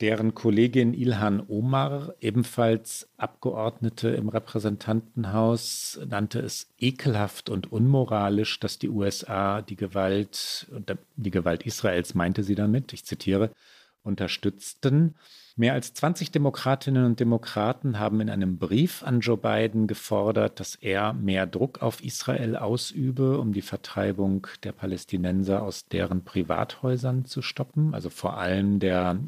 [0.00, 8.90] Deren Kollegin Ilhan Omar, ebenfalls Abgeordnete im Repräsentantenhaus, nannte es ekelhaft und unmoralisch, dass die
[8.90, 10.66] USA die Gewalt,
[11.16, 13.50] die Gewalt Israels meinte sie damit, ich zitiere,
[14.02, 15.14] unterstützten.
[15.56, 20.74] Mehr als 20 Demokratinnen und Demokraten haben in einem Brief an Joe Biden gefordert, dass
[20.74, 27.40] er mehr Druck auf Israel ausübe, um die Vertreibung der Palästinenser aus deren Privathäusern zu
[27.40, 27.94] stoppen.
[27.94, 29.18] Also vor allem der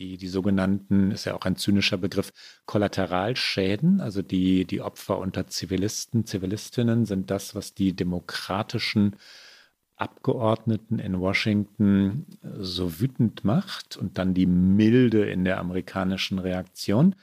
[0.00, 2.32] die, die sogenannten, ist ja auch ein zynischer Begriff,
[2.64, 9.16] Kollateralschäden, also die, die Opfer unter Zivilisten, Zivilistinnen sind das, was die demokratischen
[9.96, 12.24] Abgeordneten in Washington
[12.58, 17.14] so wütend macht und dann die Milde in der amerikanischen Reaktion.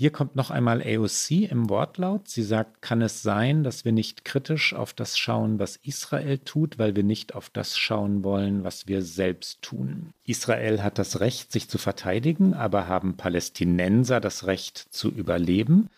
[0.00, 2.26] Hier kommt noch einmal AOC im Wortlaut.
[2.26, 6.78] Sie sagt, kann es sein, dass wir nicht kritisch auf das schauen, was Israel tut,
[6.78, 10.14] weil wir nicht auf das schauen wollen, was wir selbst tun.
[10.24, 15.90] Israel hat das Recht, sich zu verteidigen, aber haben Palästinenser das Recht zu überleben.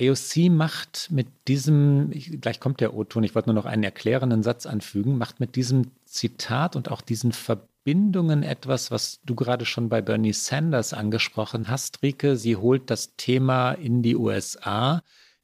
[0.00, 2.08] AOC macht mit diesem,
[2.40, 5.90] gleich kommt der O-Ton, ich wollte nur noch einen erklärenden Satz anfügen, macht mit diesem
[6.06, 12.02] Zitat und auch diesen Verbindungen etwas, was du gerade schon bei Bernie Sanders angesprochen hast,
[12.02, 12.36] Rike.
[12.36, 15.02] Sie holt das Thema in die USA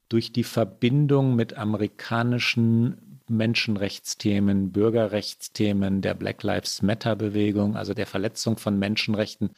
[0.09, 8.57] durch die Verbindung mit amerikanischen Menschenrechtsthemen, Bürgerrechtsthemen, der Black Lives Matter Bewegung, also der Verletzung
[8.57, 9.51] von Menschenrechten,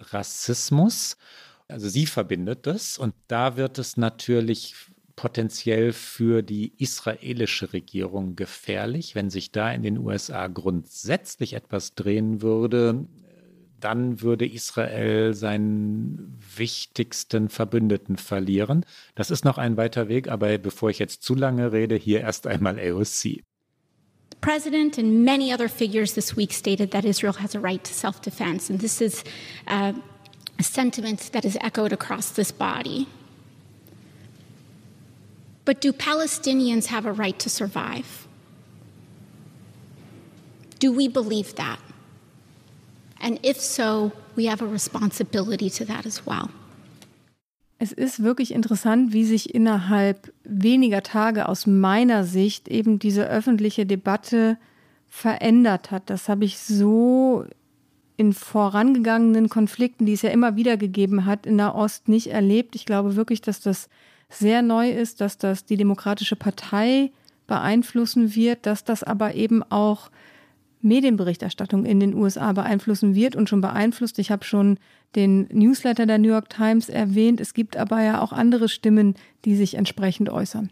[0.00, 1.16] Rassismus.
[1.68, 4.74] Also sie verbindet das und da wird es natürlich
[5.16, 12.42] potenziell für die israelische Regierung gefährlich, wenn sich da in den USA grundsätzlich etwas drehen
[12.42, 13.06] würde,
[13.80, 18.84] dann würde Israel seinen wichtigsten Verbündeten verlieren.
[19.14, 22.46] Das ist noch ein weiter Weg, aber bevor ich jetzt zu lange rede, hier erst
[22.46, 23.42] einmal AOC.
[24.42, 28.20] president and many other figures this week stated that Israel has a right to self
[28.20, 28.68] defense.
[28.68, 29.24] And this is
[29.68, 29.94] uh,
[30.58, 33.06] a sentiment that is echoed across this body.
[35.64, 38.26] But do Palestinians have a right to survive?
[40.80, 41.78] Do we believe that?
[43.20, 46.48] And if so, we have a responsibility to that as well.
[47.78, 53.86] Es ist wirklich interessant, wie sich innerhalb weniger Tage aus meiner Sicht eben diese öffentliche
[53.86, 54.56] Debatte
[55.08, 56.08] verändert hat.
[56.08, 57.44] Das habe ich so
[58.16, 62.76] in vorangegangenen Konflikten, die es ja immer wieder gegeben hat, in der Ost nicht erlebt.
[62.76, 63.88] Ich glaube wirklich, dass das
[64.32, 67.12] sehr neu ist, dass das die Demokratische Partei
[67.46, 70.10] beeinflussen wird, dass das aber eben auch
[70.80, 74.18] Medienberichterstattung in den USA beeinflussen wird und schon beeinflusst.
[74.18, 74.78] Ich habe schon
[75.14, 77.40] den Newsletter der New York Times erwähnt.
[77.40, 79.14] Es gibt aber ja auch andere Stimmen,
[79.44, 80.70] die sich entsprechend äußern.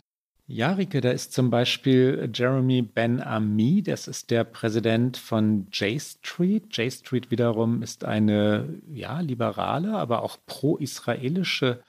[0.52, 6.76] Ja, Rike, da ist zum Beispiel Jeremy Ben-Ami, das ist der Präsident von J Street.
[6.76, 11.80] J Street wiederum ist eine ja, liberale, aber auch pro-israelische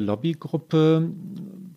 [0.00, 1.12] Lobbygruppe,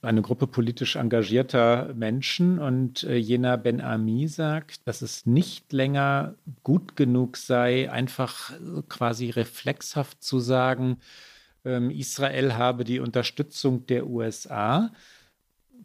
[0.02, 2.60] eine Gruppe politisch engagierter Menschen.
[2.60, 8.52] Und äh, Jena Ben Ami sagt, dass es nicht länger gut genug sei, einfach
[8.90, 10.98] quasi reflexhaft zu sagen,
[11.66, 14.92] ähm, Israel habe die Unterstützung der USA.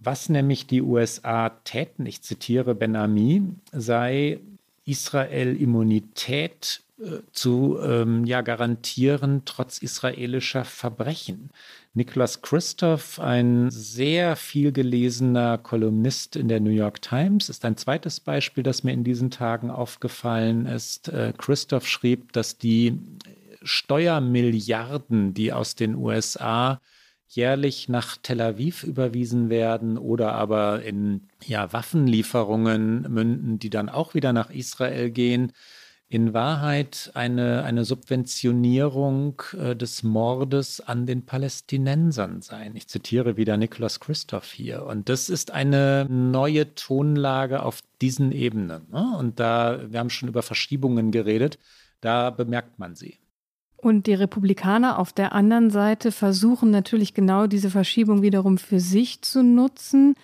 [0.01, 4.41] Was nämlich die USA täten, ich zitiere Ben Ami, sei
[4.85, 6.88] Israel Immunität äh,
[7.33, 11.51] zu ähm, ja, garantieren, trotz israelischer Verbrechen.
[11.95, 18.21] Niklas Christoph, ein sehr viel gelesener Kolumnist in der New York Times, ist ein zweites
[18.21, 21.09] Beispiel, das mir in diesen Tagen aufgefallen ist.
[21.09, 22.99] Äh, Christoph schrieb, dass die
[23.63, 26.81] Steuermilliarden, die aus den USA
[27.29, 34.15] jährlich nach Tel Aviv überwiesen werden oder aber in ja, Waffenlieferungen münden, die dann auch
[34.15, 35.53] wieder nach Israel gehen,
[36.11, 42.75] in Wahrheit eine, eine Subventionierung äh, des Mordes an den Palästinensern sein.
[42.77, 44.87] Ich zitiere wieder Niklas Christoph hier.
[44.87, 48.87] Und das ist eine neue Tonlage auf diesen Ebenen.
[48.91, 49.17] Ne?
[49.19, 51.59] Und da, wir haben schon über Verschiebungen geredet,
[52.01, 53.19] da bemerkt man sie.
[53.77, 59.23] Und die Republikaner auf der anderen Seite versuchen natürlich genau diese Verschiebung wiederum für sich
[59.23, 60.17] zu nutzen.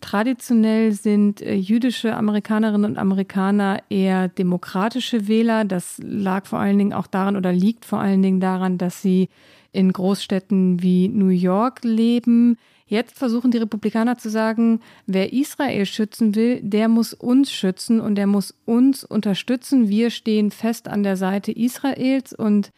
[0.00, 5.64] Traditionell sind äh, jüdische Amerikanerinnen und Amerikaner eher demokratische Wähler.
[5.64, 9.28] Das lag vor allen Dingen auch daran oder liegt vor allen Dingen daran, dass sie
[9.72, 12.56] in Großstädten wie New York leben.
[12.86, 18.14] Jetzt versuchen die Republikaner zu sagen, wer Israel schützen will, der muss uns schützen und
[18.14, 19.88] der muss uns unterstützen.
[19.88, 22.70] Wir stehen fest an der Seite Israels und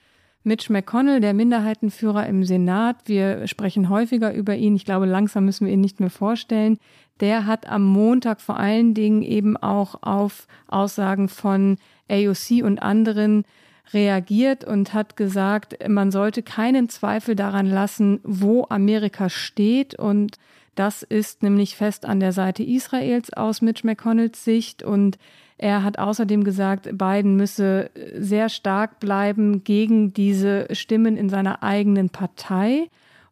[0.42, 5.66] Mitch McConnell, der Minderheitenführer im Senat, wir sprechen häufiger über ihn, ich glaube, langsam müssen
[5.66, 6.78] wir ihn nicht mehr vorstellen,
[7.20, 11.76] der hat am Montag vor allen Dingen eben auch auf Aussagen von
[12.08, 13.44] AOC und anderen
[13.92, 20.38] reagiert und hat gesagt, man sollte keinen Zweifel daran lassen, wo Amerika steht und
[20.74, 25.18] das ist nämlich fest an der Seite Israels aus Mitch McConnells Sicht und
[25.58, 32.08] er hat außerdem gesagt, Biden müsse sehr stark bleiben gegen diese Stimmen in seiner eigenen
[32.08, 32.88] Partei.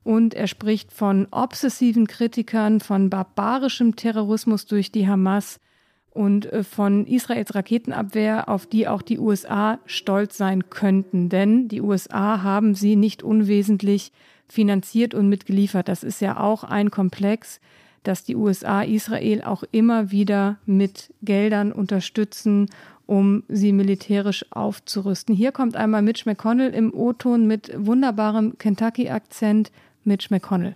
[0.08, 5.60] Und er spricht von obsessiven Kritikern, von barbarischem Terrorismus durch die Hamas
[6.08, 11.28] und äh, von Israels Raketenabwehr, auf die auch die USA stolz sein könnten.
[11.28, 14.10] Denn die USA haben sie nicht unwesentlich
[14.48, 15.88] finanziert und mitgeliefert.
[15.88, 17.60] Das ist ja auch ein Komplex,
[18.02, 22.70] dass die USA Israel auch immer wieder mit Geldern unterstützen,
[23.04, 25.34] um sie militärisch aufzurüsten.
[25.34, 29.70] Hier kommt einmal Mitch McConnell im O-Ton mit wunderbarem Kentucky-Akzent.
[30.04, 30.74] Mitch McConnell.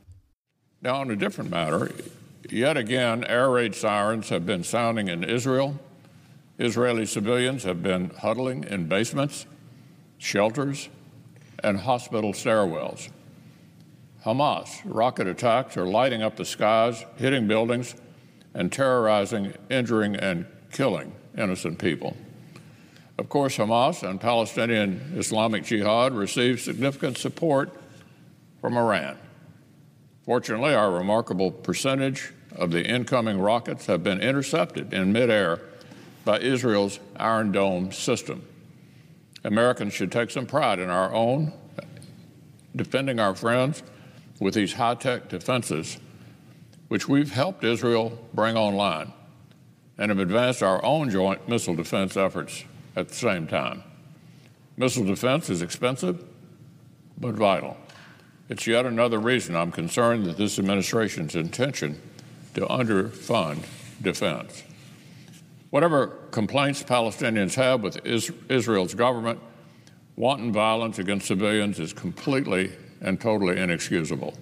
[0.80, 1.90] Now, on a different matter,
[2.50, 5.78] yet again, air raid sirens have been sounding in Israel.
[6.58, 9.46] Israeli civilians have been huddling in basements,
[10.18, 10.88] shelters,
[11.62, 13.11] and hospital stairwells.
[14.24, 17.94] Hamas rocket attacks are lighting up the skies, hitting buildings,
[18.54, 22.16] and terrorizing, injuring, and killing innocent people.
[23.18, 27.70] Of course, Hamas and Palestinian Islamic Jihad receive significant support
[28.62, 29.18] from Iran.
[30.25, 35.61] Fortunately, our remarkable percentage of the incoming rockets have been intercepted in midair
[36.25, 38.46] by Israel's Iron Dome system.
[39.42, 41.52] Americans should take some pride in our own
[42.77, 43.83] defending our friends
[44.38, 45.98] with these high tech defenses,
[46.87, 49.13] which we've helped Israel bring online
[49.98, 53.83] and have advanced our own joint missile defense efforts at the same time.
[54.77, 56.25] Missile defense is expensive,
[57.19, 57.77] but vital.
[58.48, 62.00] It's yet another reason I'm concerned that this administration's intention
[62.54, 63.64] to underfund
[64.02, 64.64] defense.
[65.70, 69.40] Whatever complaints Palestinians have with Israel's government,
[70.16, 74.34] wanton violence against civilians is completely and totally inexcusable.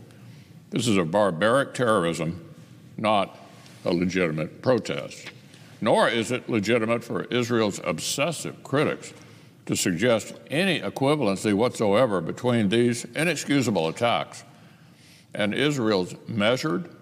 [0.71, 2.55] This is a barbaric terrorism,
[2.97, 3.39] not
[3.85, 5.31] a legitimate protest.
[5.81, 9.13] Nor is it legitimate for Israel's obsessive critics
[9.67, 14.45] to suggest any equivalency whatsoever between these inexcusable attacks
[15.35, 16.95] and Israel's measured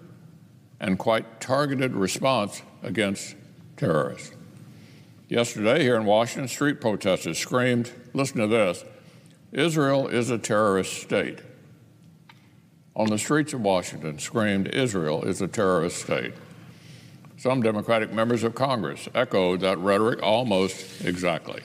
[0.79, 3.35] and quite targeted response against
[3.75, 4.31] terrorists.
[5.27, 8.83] Yesterday, here in Washington, street protesters screamed, listen to this,
[9.51, 11.39] Israel is a terrorist state.
[12.95, 16.33] On the streets of Washington, screamed, Israel is a terrorist state.
[17.37, 21.61] Some Democratic members of Congress echoed that rhetoric almost exactly.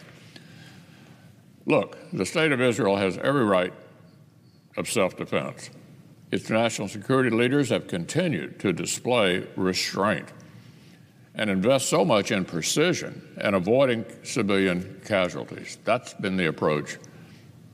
[1.66, 3.72] Look, the state of Israel has every right
[4.76, 5.70] of self defense.
[6.30, 10.32] Its national security leaders have continued to display restraint
[11.34, 15.78] and invest so much in precision and avoiding civilian casualties.
[15.84, 16.98] That's been the approach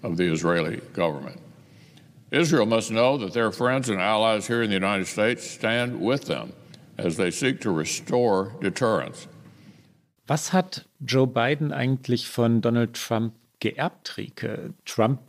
[0.02, 1.40] of the Israeli government.
[2.30, 6.26] Israel must know that their friends and allies here in the United States stand with
[6.26, 6.52] them
[6.96, 9.26] as they seek to restore deterrence.
[10.28, 14.74] Was hat Joe Biden eigentlich von Donald Trump geerbt, Rike?
[14.84, 15.20] Trump,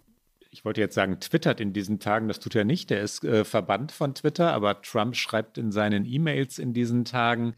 [0.50, 3.46] ich wollte jetzt sagen, twittert in diesen Tagen, das tut er nicht, er ist äh,
[3.46, 7.56] verbannt von Twitter, aber Trump schreibt in seinen E-Mails in diesen Tagen,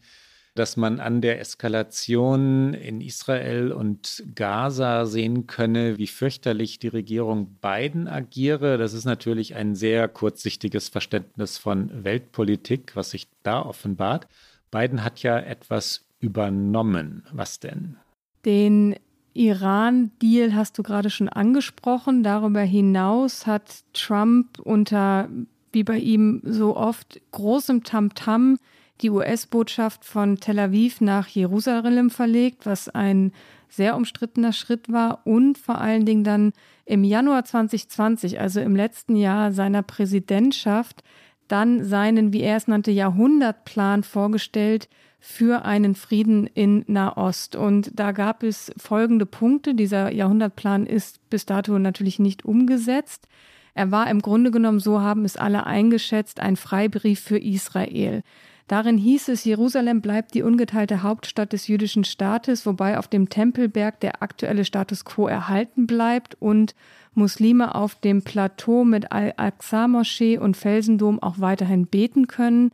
[0.54, 7.56] dass man an der Eskalation in Israel und Gaza sehen könne, wie fürchterlich die Regierung
[7.60, 8.78] Biden agiere.
[8.78, 14.28] Das ist natürlich ein sehr kurzsichtiges Verständnis von Weltpolitik, was sich da offenbart.
[14.70, 17.24] Biden hat ja etwas übernommen.
[17.32, 17.96] Was denn?
[18.44, 18.94] Den
[19.34, 22.22] Iran-Deal hast du gerade schon angesprochen.
[22.22, 25.28] Darüber hinaus hat Trump unter,
[25.72, 28.58] wie bei ihm so oft, großem Tamtam -Tam
[29.00, 33.32] die US-Botschaft von Tel Aviv nach Jerusalem verlegt, was ein
[33.68, 36.52] sehr umstrittener Schritt war und vor allen Dingen dann
[36.84, 41.02] im Januar 2020, also im letzten Jahr seiner Präsidentschaft,
[41.48, 44.88] dann seinen, wie er es nannte, Jahrhundertplan vorgestellt
[45.26, 47.56] für einen Frieden in Nahost.
[47.56, 49.74] Und da gab es folgende Punkte.
[49.74, 53.26] Dieser Jahrhundertplan ist bis dato natürlich nicht umgesetzt.
[53.72, 58.22] Er war im Grunde genommen, so haben es alle eingeschätzt, ein Freibrief für Israel.
[58.68, 64.00] Darin hieß es, Jerusalem bleibt die ungeteilte Hauptstadt des jüdischen Staates, wobei auf dem Tempelberg
[64.00, 66.74] der aktuelle Status quo erhalten bleibt und
[67.14, 72.72] Muslime auf dem Plateau mit Al-Aqsa-Moschee und Felsendom auch weiterhin beten können.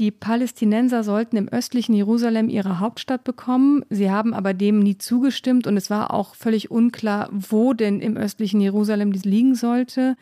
[0.00, 3.84] Die Palästinenser sollten im östlichen Jerusalem ihre Hauptstadt bekommen.
[3.90, 8.16] Sie haben aber dem nie zugestimmt und es war auch völlig unklar, wo denn im
[8.16, 10.16] östlichen Jerusalem dies liegen sollte.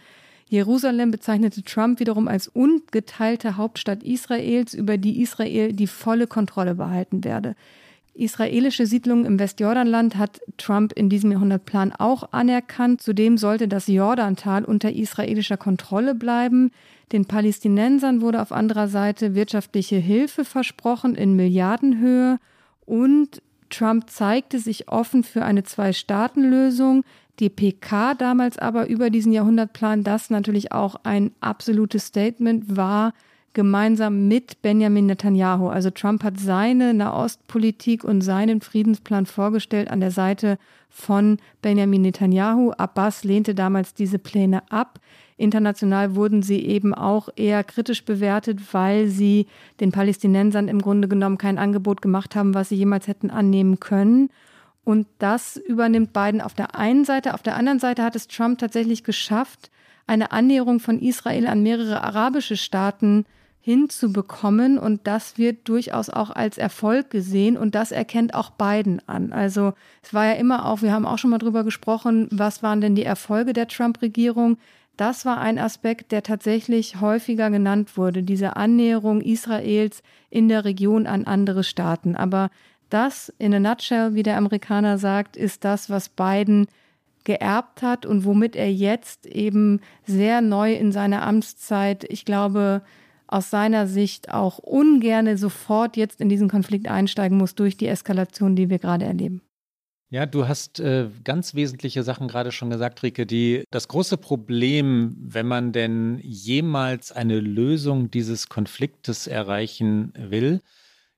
[0.48, 7.22] Jerusalem bezeichnete Trump wiederum als ungeteilte Hauptstadt Israels, über die Israel die volle Kontrolle behalten
[7.22, 7.54] werde.
[8.18, 13.00] Israelische Siedlungen im Westjordanland hat Trump in diesem Jahrhundertplan auch anerkannt.
[13.00, 16.72] Zudem sollte das Jordantal unter israelischer Kontrolle bleiben.
[17.12, 22.38] Den Palästinensern wurde auf anderer Seite wirtschaftliche Hilfe versprochen in Milliardenhöhe
[22.84, 23.40] und
[23.70, 27.04] Trump zeigte sich offen für eine Zwei-Staaten-Lösung.
[27.38, 33.12] Die PK damals aber über diesen Jahrhundertplan, das natürlich auch ein absolutes Statement war,
[33.54, 35.68] gemeinsam mit Benjamin Netanyahu.
[35.68, 42.72] Also Trump hat seine Nahostpolitik und seinen Friedensplan vorgestellt an der Seite von Benjamin Netanyahu.
[42.72, 45.00] Abbas lehnte damals diese Pläne ab.
[45.36, 49.46] International wurden sie eben auch eher kritisch bewertet, weil sie
[49.80, 54.30] den Palästinensern im Grunde genommen kein Angebot gemacht haben, was sie jemals hätten annehmen können.
[54.84, 57.34] Und das übernimmt Biden auf der einen Seite.
[57.34, 59.70] Auf der anderen Seite hat es Trump tatsächlich geschafft,
[60.06, 63.26] eine Annäherung von Israel an mehrere arabische Staaten
[63.68, 64.78] hinzubekommen.
[64.78, 67.58] Und das wird durchaus auch als Erfolg gesehen.
[67.58, 69.30] Und das erkennt auch Biden an.
[69.30, 72.80] Also es war ja immer auch, wir haben auch schon mal drüber gesprochen, was waren
[72.80, 74.56] denn die Erfolge der Trump-Regierung?
[74.96, 81.06] Das war ein Aspekt, der tatsächlich häufiger genannt wurde, diese Annäherung Israels in der Region
[81.06, 82.16] an andere Staaten.
[82.16, 82.48] Aber
[82.88, 86.68] das, in a nutshell, wie der Amerikaner sagt, ist das, was Biden
[87.24, 92.80] geerbt hat und womit er jetzt eben sehr neu in seiner Amtszeit, ich glaube,
[93.28, 98.56] aus seiner Sicht auch ungerne sofort jetzt in diesen Konflikt einsteigen muss durch die Eskalation,
[98.56, 99.42] die wir gerade erleben.
[100.10, 103.26] Ja, du hast äh, ganz wesentliche Sachen gerade schon gesagt, Rike.
[103.26, 110.62] Die, das große Problem, wenn man denn jemals eine Lösung dieses Konfliktes erreichen will,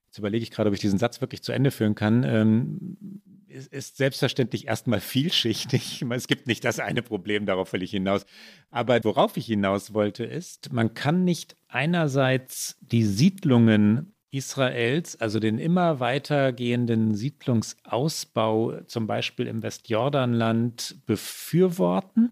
[0.07, 3.97] jetzt überlege ich gerade, ob ich diesen Satz wirklich zu Ende führen kann, ähm, ist,
[3.97, 6.03] selbstverständlich erstmal vielschichtig.
[6.09, 8.25] Es gibt nicht das eine Problem, darauf will ich hinaus.
[8.69, 15.59] Aber worauf ich hinaus wollte, ist, man kann nicht einerseits die Siedlungen Israels, also den
[15.59, 22.31] immer weitergehenden Siedlungsausbau, zum Beispiel im Westjordanland, befürworten.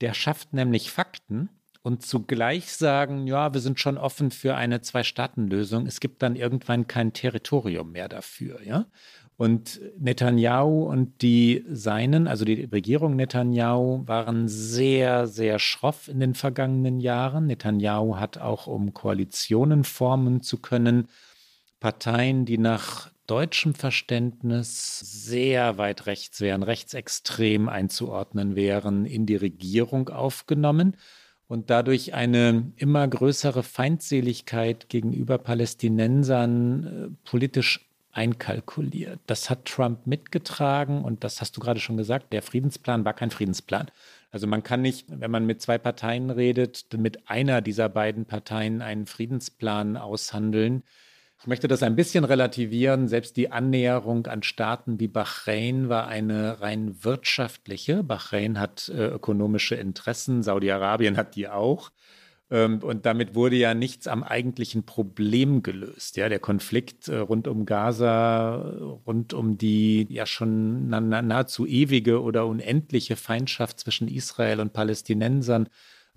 [0.00, 1.48] Der schafft nämlich Fakten
[1.82, 5.86] und zugleich sagen, ja, wir sind schon offen für eine Zwei-Staaten-Lösung.
[5.86, 8.86] Es gibt dann irgendwann kein Territorium mehr dafür, ja.
[9.38, 16.34] Und Netanyahu und die Seinen, also die Regierung Netanyahu, waren sehr, sehr schroff in den
[16.34, 17.46] vergangenen Jahren.
[17.46, 21.06] Netanyahu hat auch, um Koalitionen formen zu können,
[21.78, 30.08] Parteien, die nach deutschem Verständnis sehr weit rechts wären, rechtsextrem einzuordnen wären, in die Regierung
[30.08, 30.96] aufgenommen
[31.46, 37.87] und dadurch eine immer größere Feindseligkeit gegenüber Palästinensern äh, politisch
[38.18, 39.20] einkalkuliert.
[39.26, 43.30] Das hat Trump mitgetragen und das hast du gerade schon gesagt, der Friedensplan war kein
[43.30, 43.92] Friedensplan.
[44.32, 48.82] Also man kann nicht, wenn man mit zwei Parteien redet, mit einer dieser beiden Parteien
[48.82, 50.82] einen Friedensplan aushandeln.
[51.40, 53.06] Ich möchte das ein bisschen relativieren.
[53.06, 58.02] Selbst die Annäherung an Staaten wie Bahrain war eine rein wirtschaftliche.
[58.02, 61.92] Bahrain hat äh, ökonomische Interessen, Saudi-Arabien hat die auch.
[62.50, 66.16] Ähm, und damit wurde ja nichts am eigentlichen Problem gelöst.
[66.16, 68.56] Ja, der Konflikt äh, rund um Gaza,
[69.06, 75.68] rund um die ja schon nahezu ewige oder unendliche Feindschaft zwischen Israel und Palästinensern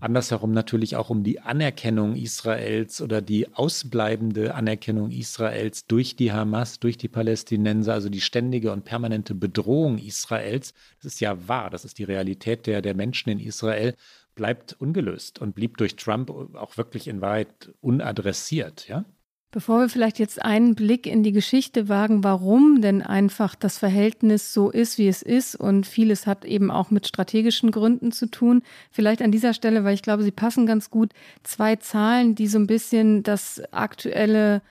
[0.02, 6.80] Andersherum natürlich auch um die Anerkennung Israels oder die ausbleibende Anerkennung Israels durch die Hamas,
[6.80, 10.74] durch die Palästinenser, also die ständige und permanente Bedrohung Israels.
[10.98, 13.94] Das ist ja wahr, das ist die Realität der, der Menschen in Israel,
[14.36, 18.88] bleibt ungelöst und blieb durch Trump auch wirklich in Wahrheit unadressiert.
[18.88, 19.06] Ja?
[19.54, 24.54] Bevor wir vielleicht jetzt einen Blick in die Geschichte wagen, warum denn einfach das Verhältnis
[24.54, 28.64] so ist, wie es ist und vieles hat eben auch mit strategischen Gründen zu tun,
[28.92, 31.12] vielleicht an dieser Stelle, weil ich glaube, sie passen ganz gut,
[31.44, 34.62] zwei Zahlen, die so ein bisschen das aktuelle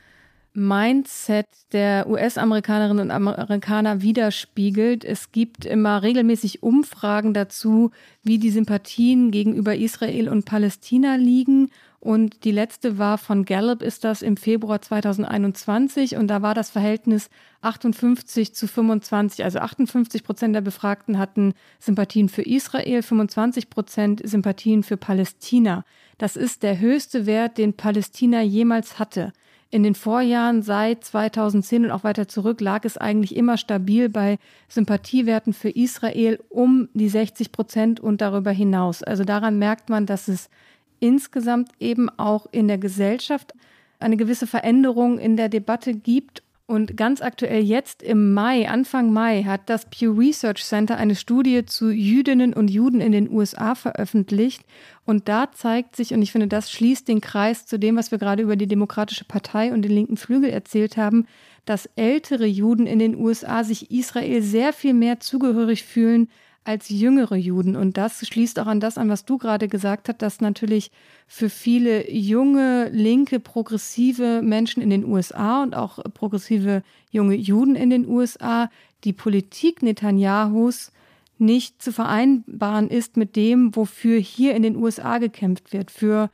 [0.53, 5.05] Mindset der US-Amerikanerinnen und Amerikaner widerspiegelt.
[5.05, 7.91] Es gibt immer regelmäßig Umfragen dazu,
[8.23, 11.71] wie die Sympathien gegenüber Israel und Palästina liegen
[12.01, 16.17] und die letzte war von Gallup, ist das im Februar 2021.
[16.17, 17.29] Und da war das Verhältnis
[17.61, 19.45] 58 zu 25.
[19.45, 25.85] Also 58 Prozent der Befragten hatten Sympathien für Israel, 25 Prozent Sympathien für Palästina.
[26.17, 29.35] Das ist der höchste Wert, den Palästina jemals hatte.
[29.73, 34.39] In den Vorjahren seit 2010 und auch weiter zurück lag es eigentlich immer stabil bei
[34.69, 39.05] Sympathiewerten für Israel um die 60 Prozent und darüber hinaus.
[39.05, 40.51] Also daran merkt man, dass es
[40.99, 43.55] insgesamt eben auch in der Gesellschaft
[44.01, 46.43] eine gewisse Veränderung in der Debatte gibt.
[46.71, 51.67] Und ganz aktuell jetzt im Mai, Anfang Mai, hat das Pew Research Center eine Studie
[51.67, 54.63] zu Jüdinnen und Juden in den USA veröffentlicht.
[55.05, 58.19] Und da zeigt sich, und ich finde, das schließt den Kreis zu dem, was wir
[58.19, 61.27] gerade über die Demokratische Partei und den linken Flügel erzählt haben,
[61.65, 66.29] dass ältere Juden in den USA sich Israel sehr viel mehr zugehörig fühlen
[66.71, 67.75] als jüngere Juden.
[67.75, 70.91] Und das schließt auch an das an, was du gerade gesagt hast, dass natürlich
[71.27, 77.91] für viele junge, linke, progressive Menschen in den USA und auch progressive junge Juden in
[77.91, 78.71] den USA
[79.05, 80.93] die Politik Netanyahus
[81.39, 86.31] nicht zu vereinbaren ist mit dem, wofür hier in den USA gekämpft wird, für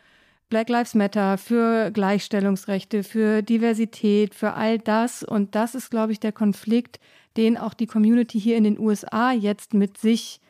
[0.48, 5.24] Black Lives Matter, für Gleichstellungsrechte, für Diversität, für all das.
[5.24, 7.00] Und das ist, glaube ich, der Konflikt,
[7.36, 10.40] den auch die Community hier in den USA jetzt mit sich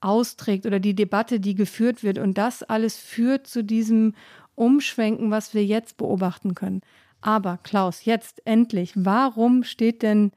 [0.00, 2.18] austrägt oder die Debatte, die geführt wird.
[2.18, 4.14] Und das alles führt zu diesem
[4.54, 6.80] Umschwenken, was wir jetzt beobachten können.
[7.20, 10.32] Aber Klaus, jetzt endlich, warum steht denn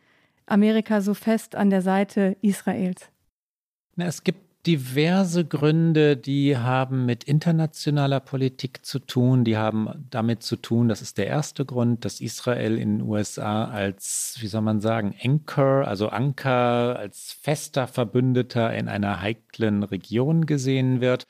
[0.45, 3.09] Amerika so fest an der Seite Israels?
[3.97, 9.43] Es gibt diverse Gründe, die haben mit internationaler Politik zu tun.
[9.43, 13.65] Die haben damit zu tun, das ist der erste Grund, dass Israel in den USA
[13.65, 20.45] als, wie soll man sagen, Anchor, also Anker, als fester Verbündeter in einer heiklen Region
[20.45, 21.27] gesehen wird.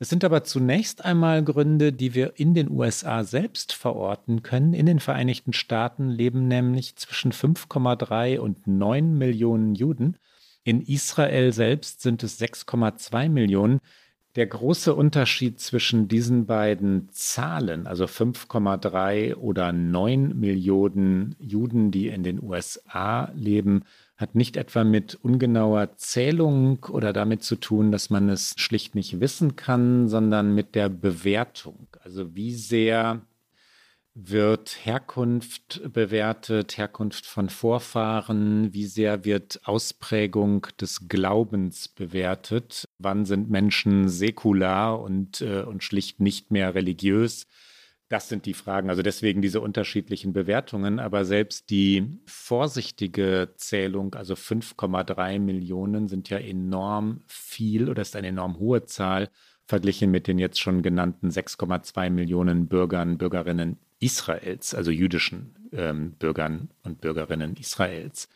[0.00, 4.72] Es sind aber zunächst einmal Gründe, die wir in den USA selbst verorten können.
[4.72, 10.16] In den Vereinigten Staaten leben nämlich zwischen 5,3 und 9 Millionen Juden.
[10.68, 13.80] In Israel selbst sind es 6,2 Millionen.
[14.36, 22.22] Der große Unterschied zwischen diesen beiden Zahlen, also 5,3 oder 9 Millionen Juden, die in
[22.22, 23.84] den USA leben,
[24.18, 29.20] hat nicht etwa mit ungenauer Zählung oder damit zu tun, dass man es schlicht nicht
[29.20, 31.86] wissen kann, sondern mit der Bewertung.
[32.00, 33.22] Also wie sehr
[34.20, 43.48] wird Herkunft bewertet, Herkunft von Vorfahren, wie sehr wird Ausprägung des Glaubens bewertet, wann sind
[43.48, 47.46] Menschen säkular und, äh, und schlicht nicht mehr religiös.
[48.08, 48.90] Das sind die Fragen.
[48.90, 50.98] Also deswegen diese unterschiedlichen Bewertungen.
[50.98, 58.28] Aber selbst die vorsichtige Zählung, also 5,3 Millionen, sind ja enorm viel oder ist eine
[58.28, 59.28] enorm hohe Zahl
[59.68, 66.70] verglichen mit den jetzt schon genannten 6,2 Millionen Bürgern, Bürgerinnen Israels, also jüdischen ähm, Bürgern
[66.84, 68.30] und Bürgerinnen Israels.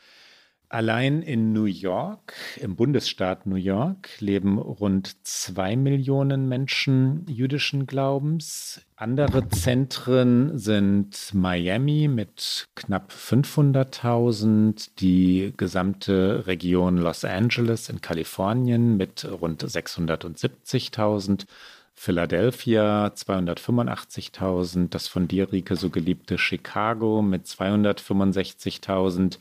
[0.72, 8.80] Allein in New York, im Bundesstaat New York, leben rund zwei Millionen Menschen jüdischen Glaubens.
[8.96, 19.26] Andere Zentren sind Miami mit knapp 500.000, die gesamte Region Los Angeles in Kalifornien mit
[19.30, 21.44] rund 670.000.
[21.92, 29.38] Philadelphia 285.000, das von dir, Rike, so geliebte Chicago mit 265.000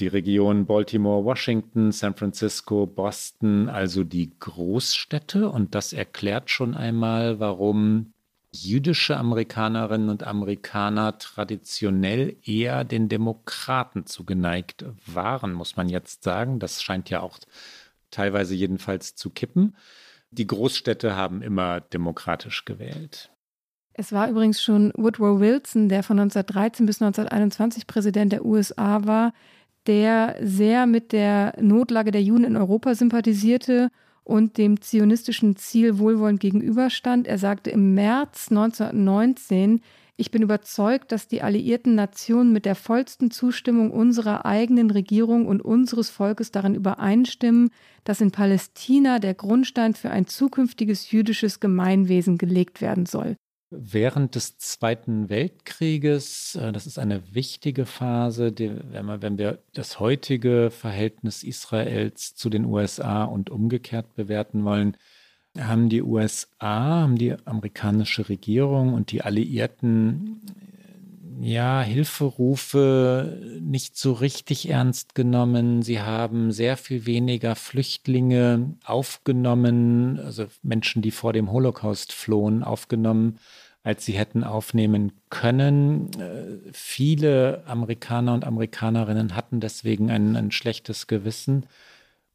[0.00, 5.48] die Region Baltimore, Washington, San Francisco, Boston, also die Großstädte.
[5.48, 8.12] Und das erklärt schon einmal, warum
[8.50, 16.60] jüdische Amerikanerinnen und Amerikaner traditionell eher den Demokraten zugeneigt waren, muss man jetzt sagen.
[16.60, 17.38] Das scheint ja auch
[18.10, 19.76] teilweise jedenfalls zu kippen.
[20.30, 23.30] Die Großstädte haben immer demokratisch gewählt.
[23.92, 29.32] Es war übrigens schon Woodrow Wilson, der von 1913 bis 1921 Präsident der USA war,
[29.86, 33.90] der sehr mit der Notlage der Juden in Europa sympathisierte
[34.22, 37.26] und dem zionistischen Ziel wohlwollend gegenüberstand.
[37.26, 39.80] Er sagte im März 1919,
[40.16, 45.60] ich bin überzeugt, dass die alliierten Nationen mit der vollsten Zustimmung unserer eigenen Regierung und
[45.60, 47.70] unseres Volkes darin übereinstimmen,
[48.04, 53.36] dass in Palästina der Grundstein für ein zukünftiges jüdisches Gemeinwesen gelegt werden soll
[53.76, 56.56] während des Zweiten Weltkrieges.
[56.56, 63.24] Äh, das ist eine wichtige Phase, wenn, wir, das heutige Verhältnis Israels zu den USA
[63.24, 64.96] und umgekehrt bewerten wollen,
[65.58, 70.40] haben die USA, haben die amerikanische Regierung und die Alliierten
[71.40, 75.82] ja, Hilferufe nicht so richtig ernst genommen.
[75.82, 83.38] Sie haben sehr viel weniger Flüchtlinge aufgenommen, also Menschen, die vor dem Holocaust flohen, aufgenommen
[83.84, 86.10] als sie hätten aufnehmen können.
[86.18, 91.66] Äh, viele Amerikaner und Amerikanerinnen hatten deswegen ein, ein schlechtes Gewissen.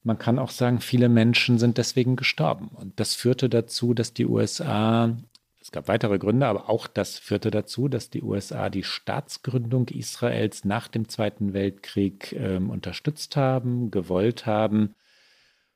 [0.03, 2.69] Man kann auch sagen, viele Menschen sind deswegen gestorben.
[2.75, 5.17] Und das führte dazu, dass die USA,
[5.59, 10.65] es gab weitere Gründe, aber auch das führte dazu, dass die USA die Staatsgründung Israels
[10.65, 14.93] nach dem Zweiten Weltkrieg äh, unterstützt haben, gewollt haben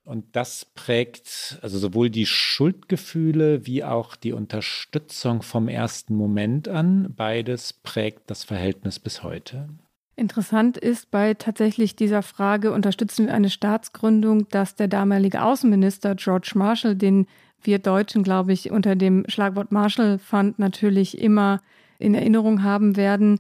[0.06, 7.14] und das prägt also sowohl die Schuldgefühle wie auch die Unterstützung vom ersten Moment an.
[7.16, 9.70] Beides prägt das Verhältnis bis heute.
[10.16, 16.52] Interessant ist bei tatsächlich dieser Frage, unterstützen wir eine Staatsgründung, dass der damalige Außenminister George
[16.56, 17.26] Marshall, den
[17.62, 21.62] wir Deutschen, glaube ich, unter dem Schlagwort Marshall Fund natürlich immer
[21.98, 23.40] in Erinnerung haben werden,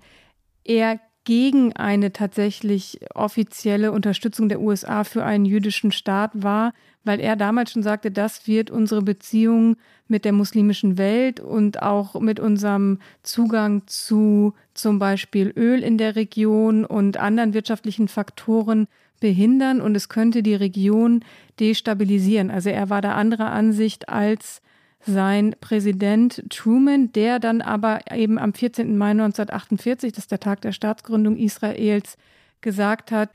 [0.63, 7.35] er gegen eine tatsächlich offizielle Unterstützung der USA für einen jüdischen Staat war, weil er
[7.35, 12.99] damals schon sagte, das wird unsere Beziehung mit der muslimischen Welt und auch mit unserem
[13.23, 18.87] Zugang zu zum Beispiel Öl in der Region und anderen wirtschaftlichen Faktoren
[19.19, 21.23] behindern und es könnte die Region
[21.59, 22.51] destabilisieren.
[22.51, 24.61] Also er war da anderer Ansicht als
[25.05, 28.97] sein Präsident Truman, der dann aber eben am 14.
[28.97, 32.17] Mai 1948, das ist der Tag der Staatsgründung Israels,
[32.61, 33.29] gesagt hat,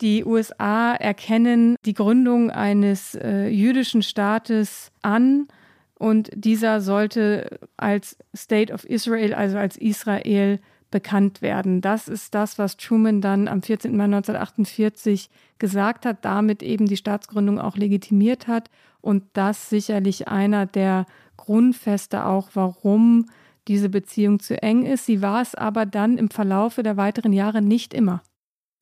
[0.00, 5.48] die USA erkennen die Gründung eines äh, jüdischen Staates an
[5.94, 10.60] und dieser sollte als State of Israel, also als Israel,
[10.90, 11.82] bekannt werden.
[11.82, 13.94] Das ist das, was Truman dann am 14.
[13.94, 18.70] Mai 1948 gesagt hat, damit eben die Staatsgründung auch legitimiert hat
[19.00, 23.26] und das sicherlich einer der Grundfeste auch, warum
[23.68, 25.06] diese Beziehung zu eng ist.
[25.06, 28.22] Sie war es aber dann im Verlaufe der weiteren Jahre nicht immer.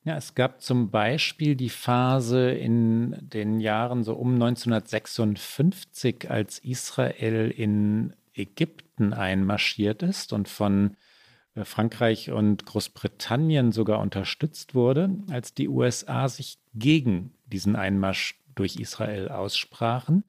[0.04, 7.50] Ja, es gab zum Beispiel die Phase in den Jahren so um 1956, als Israel
[7.50, 10.96] in Ägypten einmarschiert ist und von
[11.56, 18.76] äh, Frankreich und Großbritannien sogar unterstützt wurde, als die USA sich gegen diesen Einmarsch durch
[18.76, 20.24] Israel aussprachen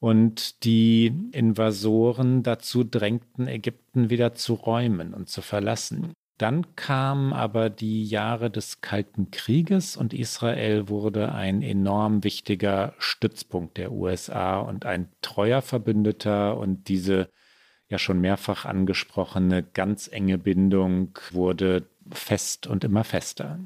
[0.00, 6.12] und die Invasoren dazu drängten, Ägypten wieder zu räumen und zu verlassen.
[6.38, 13.76] Dann kamen aber die Jahre des Kalten Krieges und Israel wurde ein enorm wichtiger Stützpunkt
[13.76, 17.28] der USA und ein treuer Verbündeter und diese
[17.88, 23.58] ja schon mehrfach angesprochene ganz enge Bindung wurde fest und immer fester.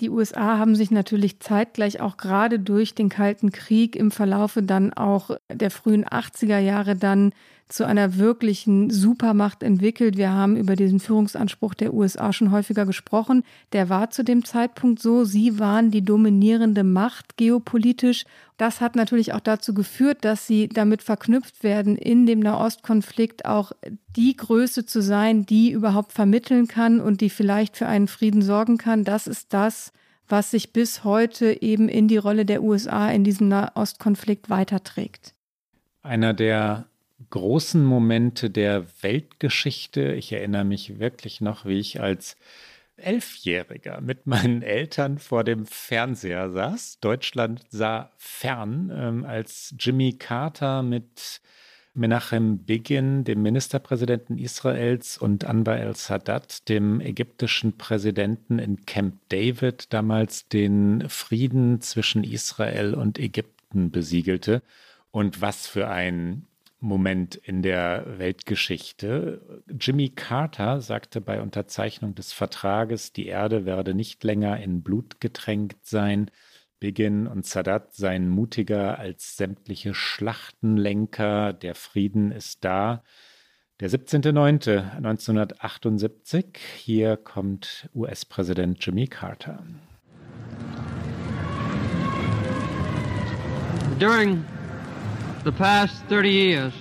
[0.00, 4.92] Die USA haben sich natürlich zeitgleich auch gerade durch den Kalten Krieg im Verlaufe dann
[4.92, 7.32] auch der frühen 80er Jahre dann
[7.72, 10.16] zu einer wirklichen Supermacht entwickelt.
[10.16, 13.44] Wir haben über diesen Führungsanspruch der USA schon häufiger gesprochen.
[13.72, 15.24] Der war zu dem Zeitpunkt so.
[15.24, 18.24] Sie waren die dominierende Macht geopolitisch.
[18.58, 23.72] Das hat natürlich auch dazu geführt, dass sie damit verknüpft werden, in dem Nahostkonflikt auch
[24.16, 28.76] die Größe zu sein, die überhaupt vermitteln kann und die vielleicht für einen Frieden sorgen
[28.76, 29.04] kann.
[29.04, 29.92] Das ist das,
[30.28, 35.34] was sich bis heute eben in die Rolle der USA in diesem Nahostkonflikt weiterträgt.
[36.02, 36.86] Einer der
[37.30, 40.12] großen Momente der Weltgeschichte.
[40.12, 42.36] Ich erinnere mich wirklich noch, wie ich als
[42.96, 46.98] Elfjähriger mit meinen Eltern vor dem Fernseher saß.
[47.00, 51.40] Deutschland sah fern, ähm, als Jimmy Carter mit
[51.94, 60.48] Menachem Begin, dem Ministerpräsidenten Israels, und Anwar el-Sadat, dem ägyptischen Präsidenten in Camp David, damals
[60.48, 64.62] den Frieden zwischen Israel und Ägypten besiegelte.
[65.10, 66.46] Und was für ein
[66.82, 69.62] Moment in der Weltgeschichte.
[69.78, 75.86] Jimmy Carter sagte bei Unterzeichnung des Vertrages, die Erde werde nicht länger in Blut getränkt
[75.86, 76.28] sein.
[76.80, 81.52] Begin und Sadat seien mutiger als sämtliche Schlachtenlenker.
[81.52, 83.04] Der Frieden ist da.
[83.78, 86.56] Der 17.09.1978.
[86.78, 89.62] Hier kommt US-Präsident Jimmy Carter.
[94.00, 94.44] During
[95.44, 96.72] the past 30 years,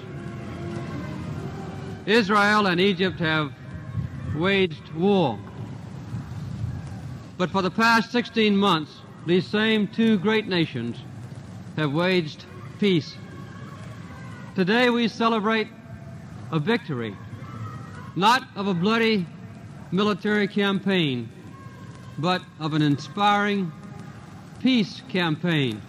[2.05, 3.51] Israel and Egypt have
[4.35, 5.39] waged war.
[7.39, 8.91] But for the past 16 months,
[9.25, 10.97] these same two great nations
[11.75, 12.45] have waged
[12.79, 13.15] peace.
[14.53, 15.67] Today we celebrate
[16.51, 17.15] a victory,
[18.15, 19.25] not of a bloody
[19.91, 21.29] military campaign,
[22.19, 23.71] but of an inspiring
[24.59, 25.81] peace campaign.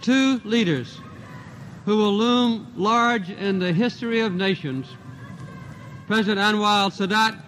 [0.00, 1.00] Two leaders
[1.84, 4.86] who will loom large in the history of nations,
[6.06, 7.40] President Anwar al-Sadat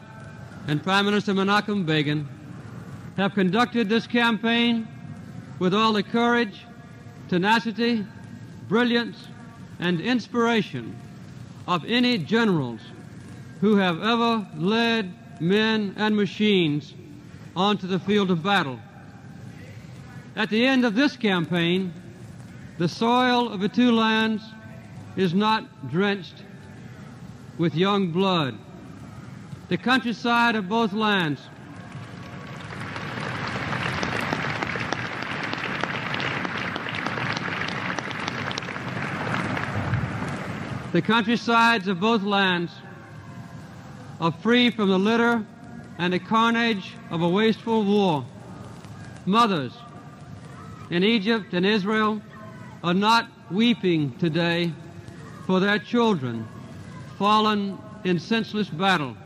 [0.69, 2.29] and Prime Minister Menachem Begin,
[3.17, 4.87] have conducted this campaign
[5.59, 6.65] with all the courage,
[7.29, 8.05] tenacity,
[8.69, 9.29] brilliance,
[9.79, 10.95] and inspiration
[11.67, 12.81] of any generals
[13.61, 16.95] who have ever led men and machines
[17.55, 18.79] onto the field of battle.
[20.35, 21.93] At the end of this campaign,
[22.79, 24.43] the soil of the two lands
[25.17, 26.43] is not drenched
[27.59, 28.59] with young blood.
[29.69, 31.41] The countryside of both lands
[40.97, 42.73] The countrysides of both lands
[44.19, 45.45] are free from the litter
[45.99, 48.25] and the carnage of a wasteful war.
[49.27, 49.75] Mothers
[50.89, 52.23] in Egypt and Israel
[52.87, 54.73] are not weeping today
[55.45, 56.47] for their children
[57.19, 59.17] fallen in senseless battle.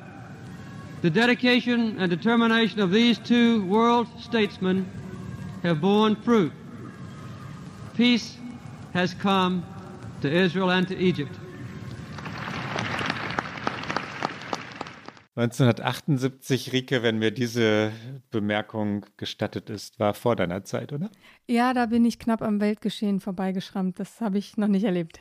[1.02, 4.90] The dedication and determination of these two world statesmen
[5.62, 6.52] have borne fruit.
[7.96, 8.34] Peace
[8.94, 9.62] has come
[10.22, 11.36] to Israel and to Egypt.
[15.40, 17.92] 1978, Rike, wenn mir diese
[18.30, 21.10] Bemerkung gestattet ist, war vor deiner Zeit, oder?
[21.48, 23.98] Ja, da bin ich knapp am Weltgeschehen vorbeigeschrammt.
[23.98, 25.20] Das habe ich noch nicht erlebt.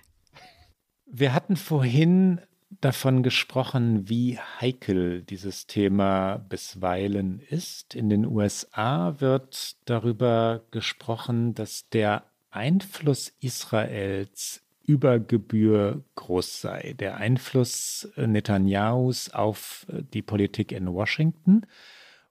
[1.05, 2.41] Wir hatten vorhin
[2.82, 7.95] davon gesprochen, wie heikel dieses Thema bisweilen ist.
[7.95, 16.96] In den USA wird darüber gesprochen, dass der Einfluss Israels über Gebühr groß sei.
[16.98, 21.68] Der Einfluss äh, Netanyahus auf äh, die Politik in Washington.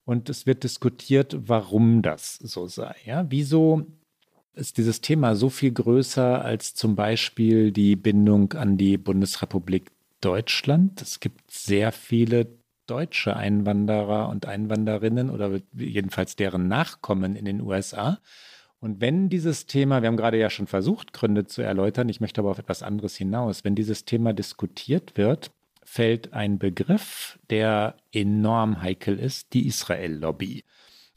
[0.04, 2.96] Und es wird diskutiert, warum das so sei.
[3.04, 3.86] Ja, wieso
[4.54, 11.00] ist dieses Thema so viel größer als zum Beispiel die Bindung an die Bundesrepublik Deutschland?
[11.00, 12.48] Es gibt sehr viele
[12.88, 18.18] deutsche Einwanderer und Einwanderinnen oder jedenfalls deren Nachkommen in den USA.
[18.80, 22.40] Und wenn dieses Thema, wir haben gerade ja schon versucht, Gründe zu erläutern, ich möchte
[22.40, 25.50] aber auf etwas anderes hinaus, wenn dieses Thema diskutiert wird,
[25.82, 30.64] fällt ein Begriff, der enorm heikel ist, die Israel-Lobby.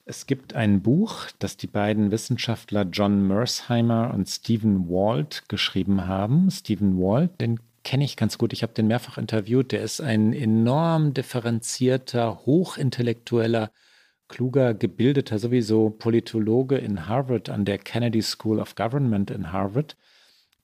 [0.05, 6.49] Es gibt ein Buch, das die beiden Wissenschaftler John Mersheimer und Stephen Walt geschrieben haben.
[6.49, 10.33] Stephen Walt, den kenne ich ganz gut, ich habe den mehrfach interviewt, der ist ein
[10.33, 13.71] enorm differenzierter, hochintellektueller
[14.31, 19.95] kluger, gebildeter, sowieso Politologe in Harvard an der Kennedy School of Government in Harvard.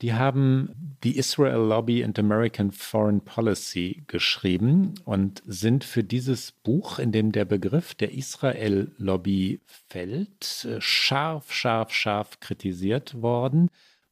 [0.01, 6.97] Die haben die Israel Lobby and American Foreign Policy geschrieben und sind für dieses Buch,
[6.97, 13.69] in dem der Begriff der Israel Lobby fällt, scharf, scharf, scharf kritisiert worden,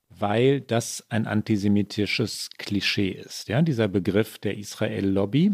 [0.09, 3.47] weil das ein antisemitisches Klischee ist.
[3.47, 5.53] Ja, dieser Begriff der Israel-Lobby.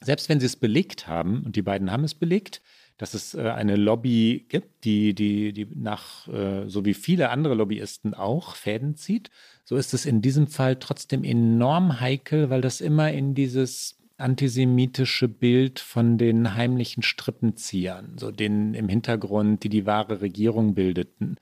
[0.00, 2.60] Selbst wenn sie es belegt haben, und die beiden haben es belegt,
[3.02, 7.54] dass es äh, eine Lobby gibt, die, die, die nach, äh, so wie viele andere
[7.54, 9.28] Lobbyisten auch, Fäden zieht,
[9.64, 15.26] so ist es in diesem Fall trotzdem enorm heikel, weil das immer in dieses antisemitische
[15.26, 21.38] Bild von den heimlichen Strippenziehern, so denen im Hintergrund, die die wahre Regierung bildeten,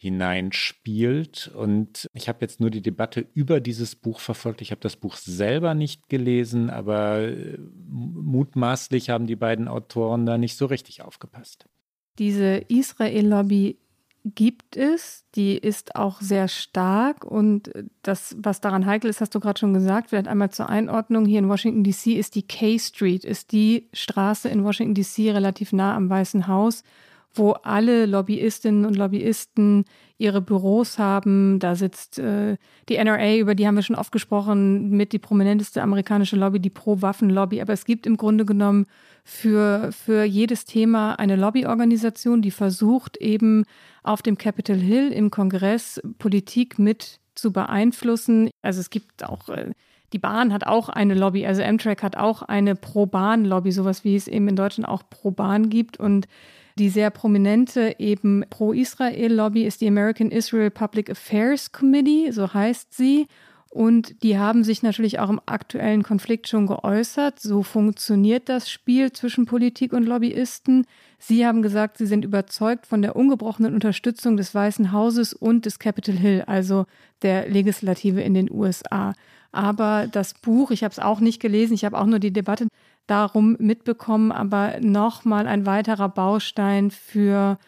[0.00, 1.50] hineinspielt.
[1.54, 4.62] Und ich habe jetzt nur die Debatte über dieses Buch verfolgt.
[4.62, 10.38] Ich habe das Buch selber nicht gelesen, aber äh, mutmaßlich haben die beiden Autoren da
[10.38, 11.66] nicht so richtig aufgepasst.
[12.18, 13.76] Diese Israel-Lobby
[14.24, 17.70] gibt es, die ist auch sehr stark und
[18.02, 20.10] das, was daran heikel ist, hast du gerade schon gesagt.
[20.10, 21.26] Vielleicht einmal zur Einordnung.
[21.26, 25.72] Hier in Washington DC ist die K Street, ist die Straße in Washington DC relativ
[25.72, 26.84] nah am Weißen Haus
[27.34, 29.84] wo alle Lobbyistinnen und Lobbyisten
[30.18, 31.58] ihre Büros haben.
[31.58, 32.56] Da sitzt äh,
[32.88, 36.70] die NRA, über die haben wir schon oft gesprochen, mit die prominenteste amerikanische Lobby, die
[36.70, 37.60] Pro-Waffen-Lobby.
[37.60, 38.86] Aber es gibt im Grunde genommen
[39.24, 43.64] für, für jedes Thema eine Lobbyorganisation, die versucht eben
[44.02, 48.50] auf dem Capitol Hill im Kongress Politik mit zu beeinflussen.
[48.60, 49.70] Also es gibt auch äh,
[50.12, 54.26] die Bahn hat auch eine Lobby, also Amtrak hat auch eine Pro-Bahn-Lobby, sowas wie es
[54.26, 55.98] eben in Deutschland auch Pro-Bahn gibt.
[55.98, 56.26] Und
[56.80, 63.26] die sehr prominente eben Pro-Israel-Lobby ist die American Israel Public Affairs Committee, so heißt sie.
[63.68, 67.38] Und die haben sich natürlich auch im aktuellen Konflikt schon geäußert.
[67.38, 70.86] So funktioniert das Spiel zwischen Politik und Lobbyisten.
[71.18, 75.78] Sie haben gesagt, sie sind überzeugt von der ungebrochenen Unterstützung des Weißen Hauses und des
[75.78, 76.86] Capitol Hill, also
[77.22, 79.12] der Legislative in den USA.
[79.52, 82.68] Aber das Buch, ich habe es auch nicht gelesen, ich habe auch nur die Debatte
[83.10, 87.58] darum mitbekommen, aber nochmal ein weiterer Baustein für,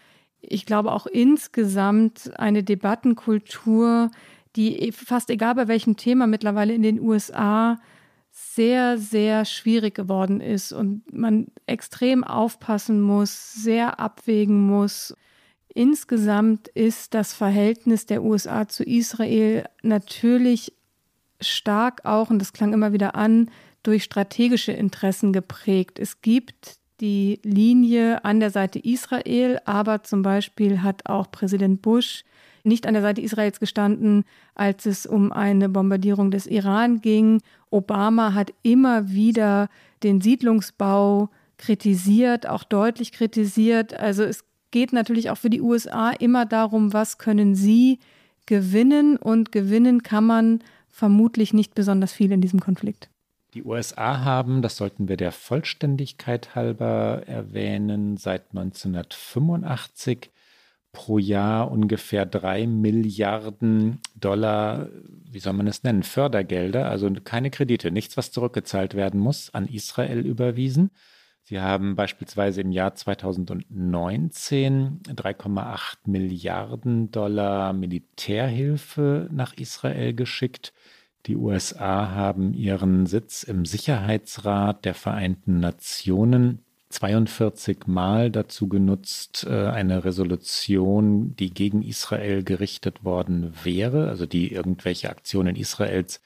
[0.41, 4.11] ich glaube auch insgesamt eine Debattenkultur,
[4.57, 7.79] die fast egal bei welchem Thema mittlerweile in den USA
[8.31, 15.15] sehr, sehr schwierig geworden ist und man extrem aufpassen muss, sehr abwägen muss.
[15.75, 20.73] Insgesamt ist das Verhältnis der USA zu Israel natürlich
[21.41, 23.51] stark auch, und das klang immer wieder an,
[23.83, 25.99] durch strategische Interessen geprägt.
[25.99, 32.25] Es gibt die Linie an der Seite Israel, aber zum Beispiel hat auch Präsident Bush
[32.65, 34.25] nicht an der Seite Israels gestanden,
[34.55, 37.43] als es um eine Bombardierung des Iran ging.
[37.71, 39.69] Obama hat immer wieder
[40.05, 41.29] den Siedlungsbau
[41.59, 43.95] kritisiert, auch deutlich kritisiert.
[43.95, 47.99] Also es geht natürlich auch für die USA immer darum, was können sie
[48.47, 53.09] gewinnen und gewinnen kann man vermutlich nicht besonders viel in diesem Konflikt.
[53.55, 60.31] Die USA haben, das sollten wir der Vollständigkeit halber erwähnen, seit 1985
[60.93, 64.89] pro Jahr ungefähr drei Milliarden Dollar,
[65.25, 69.67] wie soll man es nennen, Fördergelder, also keine Kredite, nichts, was zurückgezahlt werden muss, an
[69.67, 70.91] Israel überwiesen.
[71.45, 80.73] Sie haben beispielsweise im Jahr 2019 3,8 Milliarden Dollar Militärhilfe nach Israel geschickt.
[81.27, 89.69] Die USA haben ihren Sitz im Sicherheitsrat der Vereinten Nationen 42 Mal dazu genutzt, äh,
[89.69, 96.21] eine Resolution, die gegen Israel gerichtet worden wäre, also die irgendwelche Aktionen Israels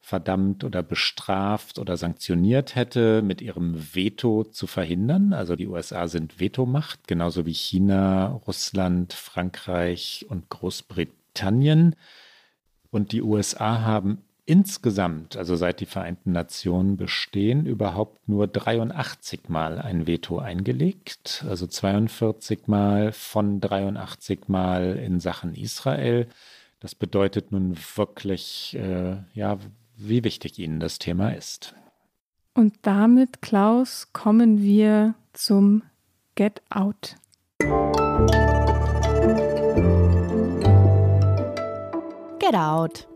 [0.00, 5.32] verdammt oder bestraft oder sanktioniert hätte, mit ihrem Veto zu verhindern.
[5.32, 11.96] Also die USA sind Vetomacht, genauso wie China, Russland, Frankreich und Großbritannien.
[12.90, 19.80] Und die USA haben insgesamt, also seit die Vereinten Nationen bestehen, überhaupt nur 83 Mal
[19.80, 26.28] ein Veto eingelegt, also 42 Mal von 83 Mal in Sachen Israel.
[26.78, 29.58] Das bedeutet nun wirklich, äh, ja,
[29.96, 31.74] wie wichtig Ihnen das Thema ist.
[32.54, 35.82] Und damit, Klaus, kommen wir zum
[36.36, 37.16] Get Out.
[42.38, 43.08] Get Out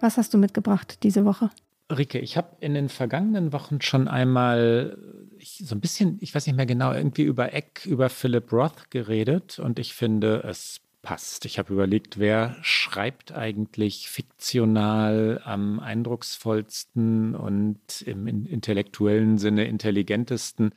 [0.00, 1.50] was hast du mitgebracht diese Woche?
[1.90, 4.96] Rike, ich habe in den vergangenen Wochen schon einmal
[5.38, 8.90] ich, so ein bisschen, ich weiß nicht mehr genau, irgendwie über Eck, über Philip Roth
[8.90, 11.46] geredet und ich finde, es passt.
[11.46, 20.72] Ich habe überlegt, wer schreibt eigentlich fiktional am eindrucksvollsten und im intellektuellen Sinne intelligentesten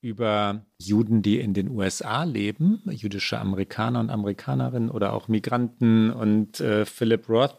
[0.00, 6.10] über Juden, die in den USA leben, jüdische Amerikaner und Amerikanerinnen oder auch Migranten.
[6.10, 7.58] Und äh, Philip Roth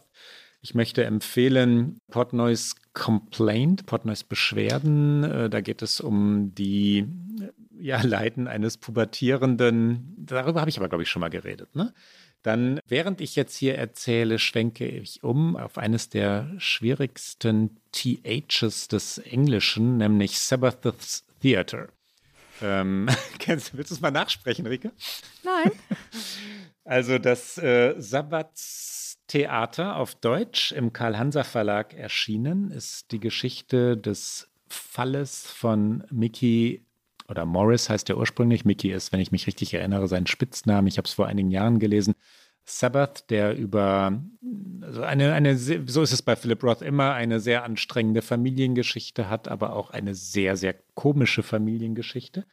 [0.62, 5.24] ich möchte empfehlen Portnoys Complaint, Portnoys Beschwerden.
[5.24, 10.88] Äh, da geht es um die äh, ja, Leiden eines pubertierenden, darüber habe ich aber,
[10.88, 11.94] glaube ich, schon mal geredet, ne?
[12.44, 19.20] Dann, während ich jetzt hier erzähle, schwenke ich um auf eines der schwierigsten THs des
[19.20, 21.90] Englischen, nämlich Sabbath's Theater.
[22.62, 23.08] Ähm,
[23.40, 24.92] kennst, willst du es mal nachsprechen, Rike?
[25.44, 25.72] Nein.
[26.84, 27.94] Also das äh,
[29.32, 36.86] Sabbatstheater auf Deutsch im Karl-Hanser-Verlag erschienen ist die Geschichte des Falles von Mickey
[37.30, 38.66] oder Morris heißt er ursprünglich.
[38.66, 40.90] Mickey ist, wenn ich mich richtig erinnere, sein Spitzname.
[40.90, 42.14] Ich habe es vor einigen Jahren gelesen.
[42.66, 44.22] Sabbath, der über
[44.82, 49.48] also eine, eine, so ist es bei Philip Roth immer, eine sehr anstrengende Familiengeschichte hat,
[49.48, 52.46] aber auch eine sehr, sehr komische Familiengeschichte.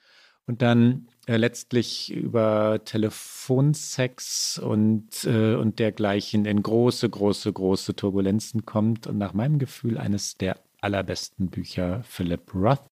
[0.49, 8.65] Und dann äh, letztlich über Telefonsex und, äh, und dergleichen in große, große, große Turbulenzen
[8.65, 9.07] kommt.
[9.07, 12.83] Und nach meinem Gefühl eines der allerbesten Bücher Philip Roth.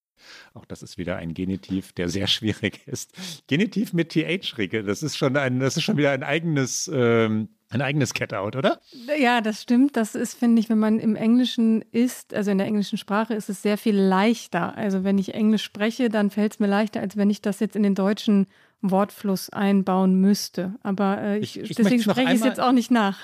[0.52, 3.14] Auch das ist wieder ein Genitiv, der sehr schwierig ist.
[3.46, 7.48] Genitiv mit TH, Rike, das ist schon ein, das ist schon wieder ein eigenes, ähm,
[7.68, 8.80] ein eigenes Cat-Out, oder?
[9.18, 9.96] Ja, das stimmt.
[9.96, 13.48] Das ist, finde ich, wenn man im Englischen ist, also in der englischen Sprache, ist
[13.48, 14.76] es sehr viel leichter.
[14.76, 17.74] Also wenn ich Englisch spreche, dann fällt es mir leichter, als wenn ich das jetzt
[17.74, 18.46] in den deutschen
[18.82, 20.74] Wortfluss einbauen müsste.
[20.82, 23.18] Aber äh, ich, ich, ich deswegen spreche ich es jetzt auch nicht nach.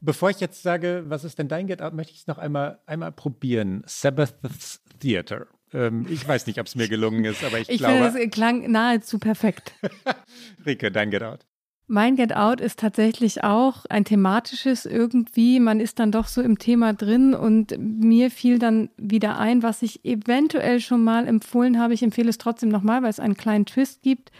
[0.00, 3.10] Bevor ich jetzt sage, was ist denn dein Get-Out, möchte ich es noch einmal, einmal
[3.10, 3.82] probieren.
[3.84, 5.48] Sabbath's Theater.
[5.72, 8.12] Ähm, ich weiß nicht, ob es mir gelungen ist, aber ich, ich glaube.
[8.12, 9.72] Finde, das klang nahezu perfekt.
[10.66, 11.47] Rike, dein Get Out.
[11.90, 15.58] Mein Get Out ist tatsächlich auch ein thematisches irgendwie.
[15.58, 19.80] Man ist dann doch so im Thema drin und mir fiel dann wieder ein, was
[19.80, 21.94] ich eventuell schon mal empfohlen habe.
[21.94, 24.30] Ich empfehle es trotzdem nochmal, weil es einen kleinen Twist gibt.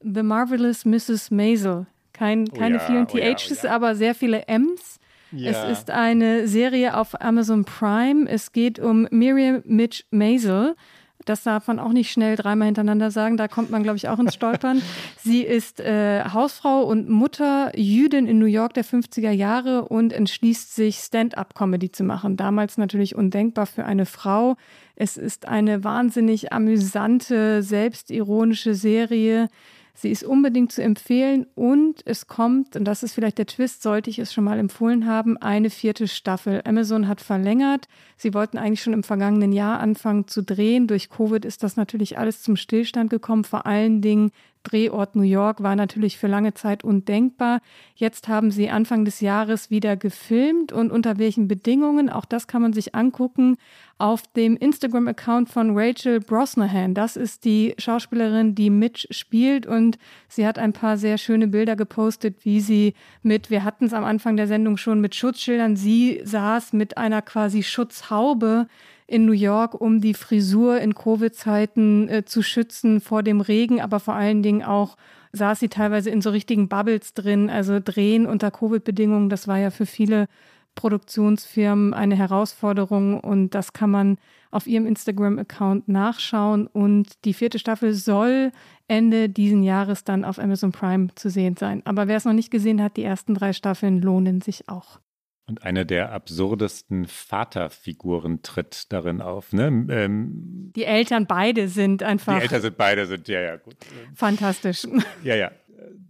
[0.00, 1.30] The Marvelous Mrs.
[1.30, 1.86] Maisel.
[2.14, 3.70] Kein, oh keine ja, vielen THs, oh ja, oh ja.
[3.72, 4.98] aber sehr viele M's.
[5.36, 8.28] Es ist eine Serie auf Amazon Prime.
[8.28, 10.76] Es geht um Miriam Mitch Maisel.
[11.24, 13.36] Das darf man auch nicht schnell dreimal hintereinander sagen.
[13.36, 14.82] Da kommt man, glaube ich, auch ins Stolpern.
[15.22, 20.74] Sie ist äh, Hausfrau und Mutter, Jüdin in New York der 50er Jahre und entschließt
[20.74, 22.36] sich, Stand-up-Comedy zu machen.
[22.36, 24.56] Damals natürlich undenkbar für eine Frau.
[24.96, 29.48] Es ist eine wahnsinnig amüsante, selbstironische Serie
[29.96, 34.10] Sie ist unbedingt zu empfehlen und es kommt, und das ist vielleicht der Twist, sollte
[34.10, 36.62] ich es schon mal empfohlen haben, eine vierte Staffel.
[36.64, 37.86] Amazon hat verlängert.
[38.16, 40.88] Sie wollten eigentlich schon im vergangenen Jahr anfangen zu drehen.
[40.88, 43.44] Durch Covid ist das natürlich alles zum Stillstand gekommen.
[43.44, 44.32] Vor allen Dingen
[44.64, 47.60] Drehort New York war natürlich für lange Zeit undenkbar.
[47.94, 52.62] Jetzt haben sie Anfang des Jahres wieder gefilmt und unter welchen Bedingungen, auch das kann
[52.62, 53.56] man sich angucken,
[53.98, 56.94] auf dem Instagram-Account von Rachel Brosnahan.
[56.94, 59.98] Das ist die Schauspielerin, die Mitch spielt und
[60.28, 64.04] sie hat ein paar sehr schöne Bilder gepostet, wie sie mit, wir hatten es am
[64.04, 68.66] Anfang der Sendung schon, mit Schutzschildern, sie saß mit einer quasi Schutzhaube
[69.06, 74.00] in New York, um die Frisur in Covid-Zeiten äh, zu schützen vor dem Regen, aber
[74.00, 74.96] vor allen Dingen auch
[75.32, 79.28] saß sie teilweise in so richtigen Bubbles drin, also drehen unter Covid-Bedingungen.
[79.28, 80.26] Das war ja für viele
[80.74, 84.18] Produktionsfirmen eine Herausforderung und das kann man
[84.50, 86.66] auf ihrem Instagram-Account nachschauen.
[86.66, 88.52] Und die vierte Staffel soll
[88.88, 91.82] Ende diesen Jahres dann auf Amazon Prime zu sehen sein.
[91.84, 95.00] Aber wer es noch nicht gesehen hat, die ersten drei Staffeln lohnen sich auch.
[95.46, 99.52] Und eine der absurdesten Vaterfiguren tritt darin auf.
[99.52, 99.86] Ne?
[99.90, 102.36] Ähm, die Eltern beide sind einfach.
[102.36, 103.76] Die Eltern sind beide, sind ja, ja, gut.
[104.14, 104.86] Fantastisch.
[105.22, 105.50] Ja, ja.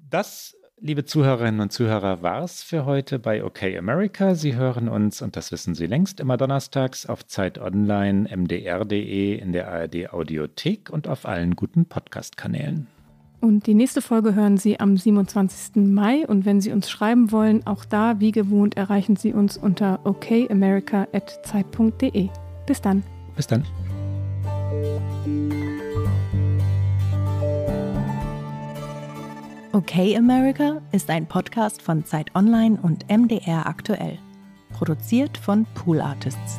[0.09, 4.37] Das, liebe Zuhörerinnen und Zuhörer, war es für heute bei OK America.
[4.37, 9.51] Sie hören uns, und das wissen Sie längst, immer donnerstags auf Zeit Online, mdr.de, in
[9.51, 12.87] der ARD Audiothek und auf allen guten Podcast-Kanälen.
[13.45, 15.77] Und die nächste Folge hören Sie am 27.
[15.77, 16.27] Mai.
[16.27, 22.31] Und wenn Sie uns schreiben wollen, auch da, wie gewohnt, erreichen Sie uns unter okamerica.zeit.de.
[22.67, 23.03] Bis dann.
[23.37, 23.63] Bis dann.
[29.73, 34.19] Okay America ist ein Podcast von Zeit Online und MDR aktuell.
[34.73, 36.57] Produziert von Pool Artists.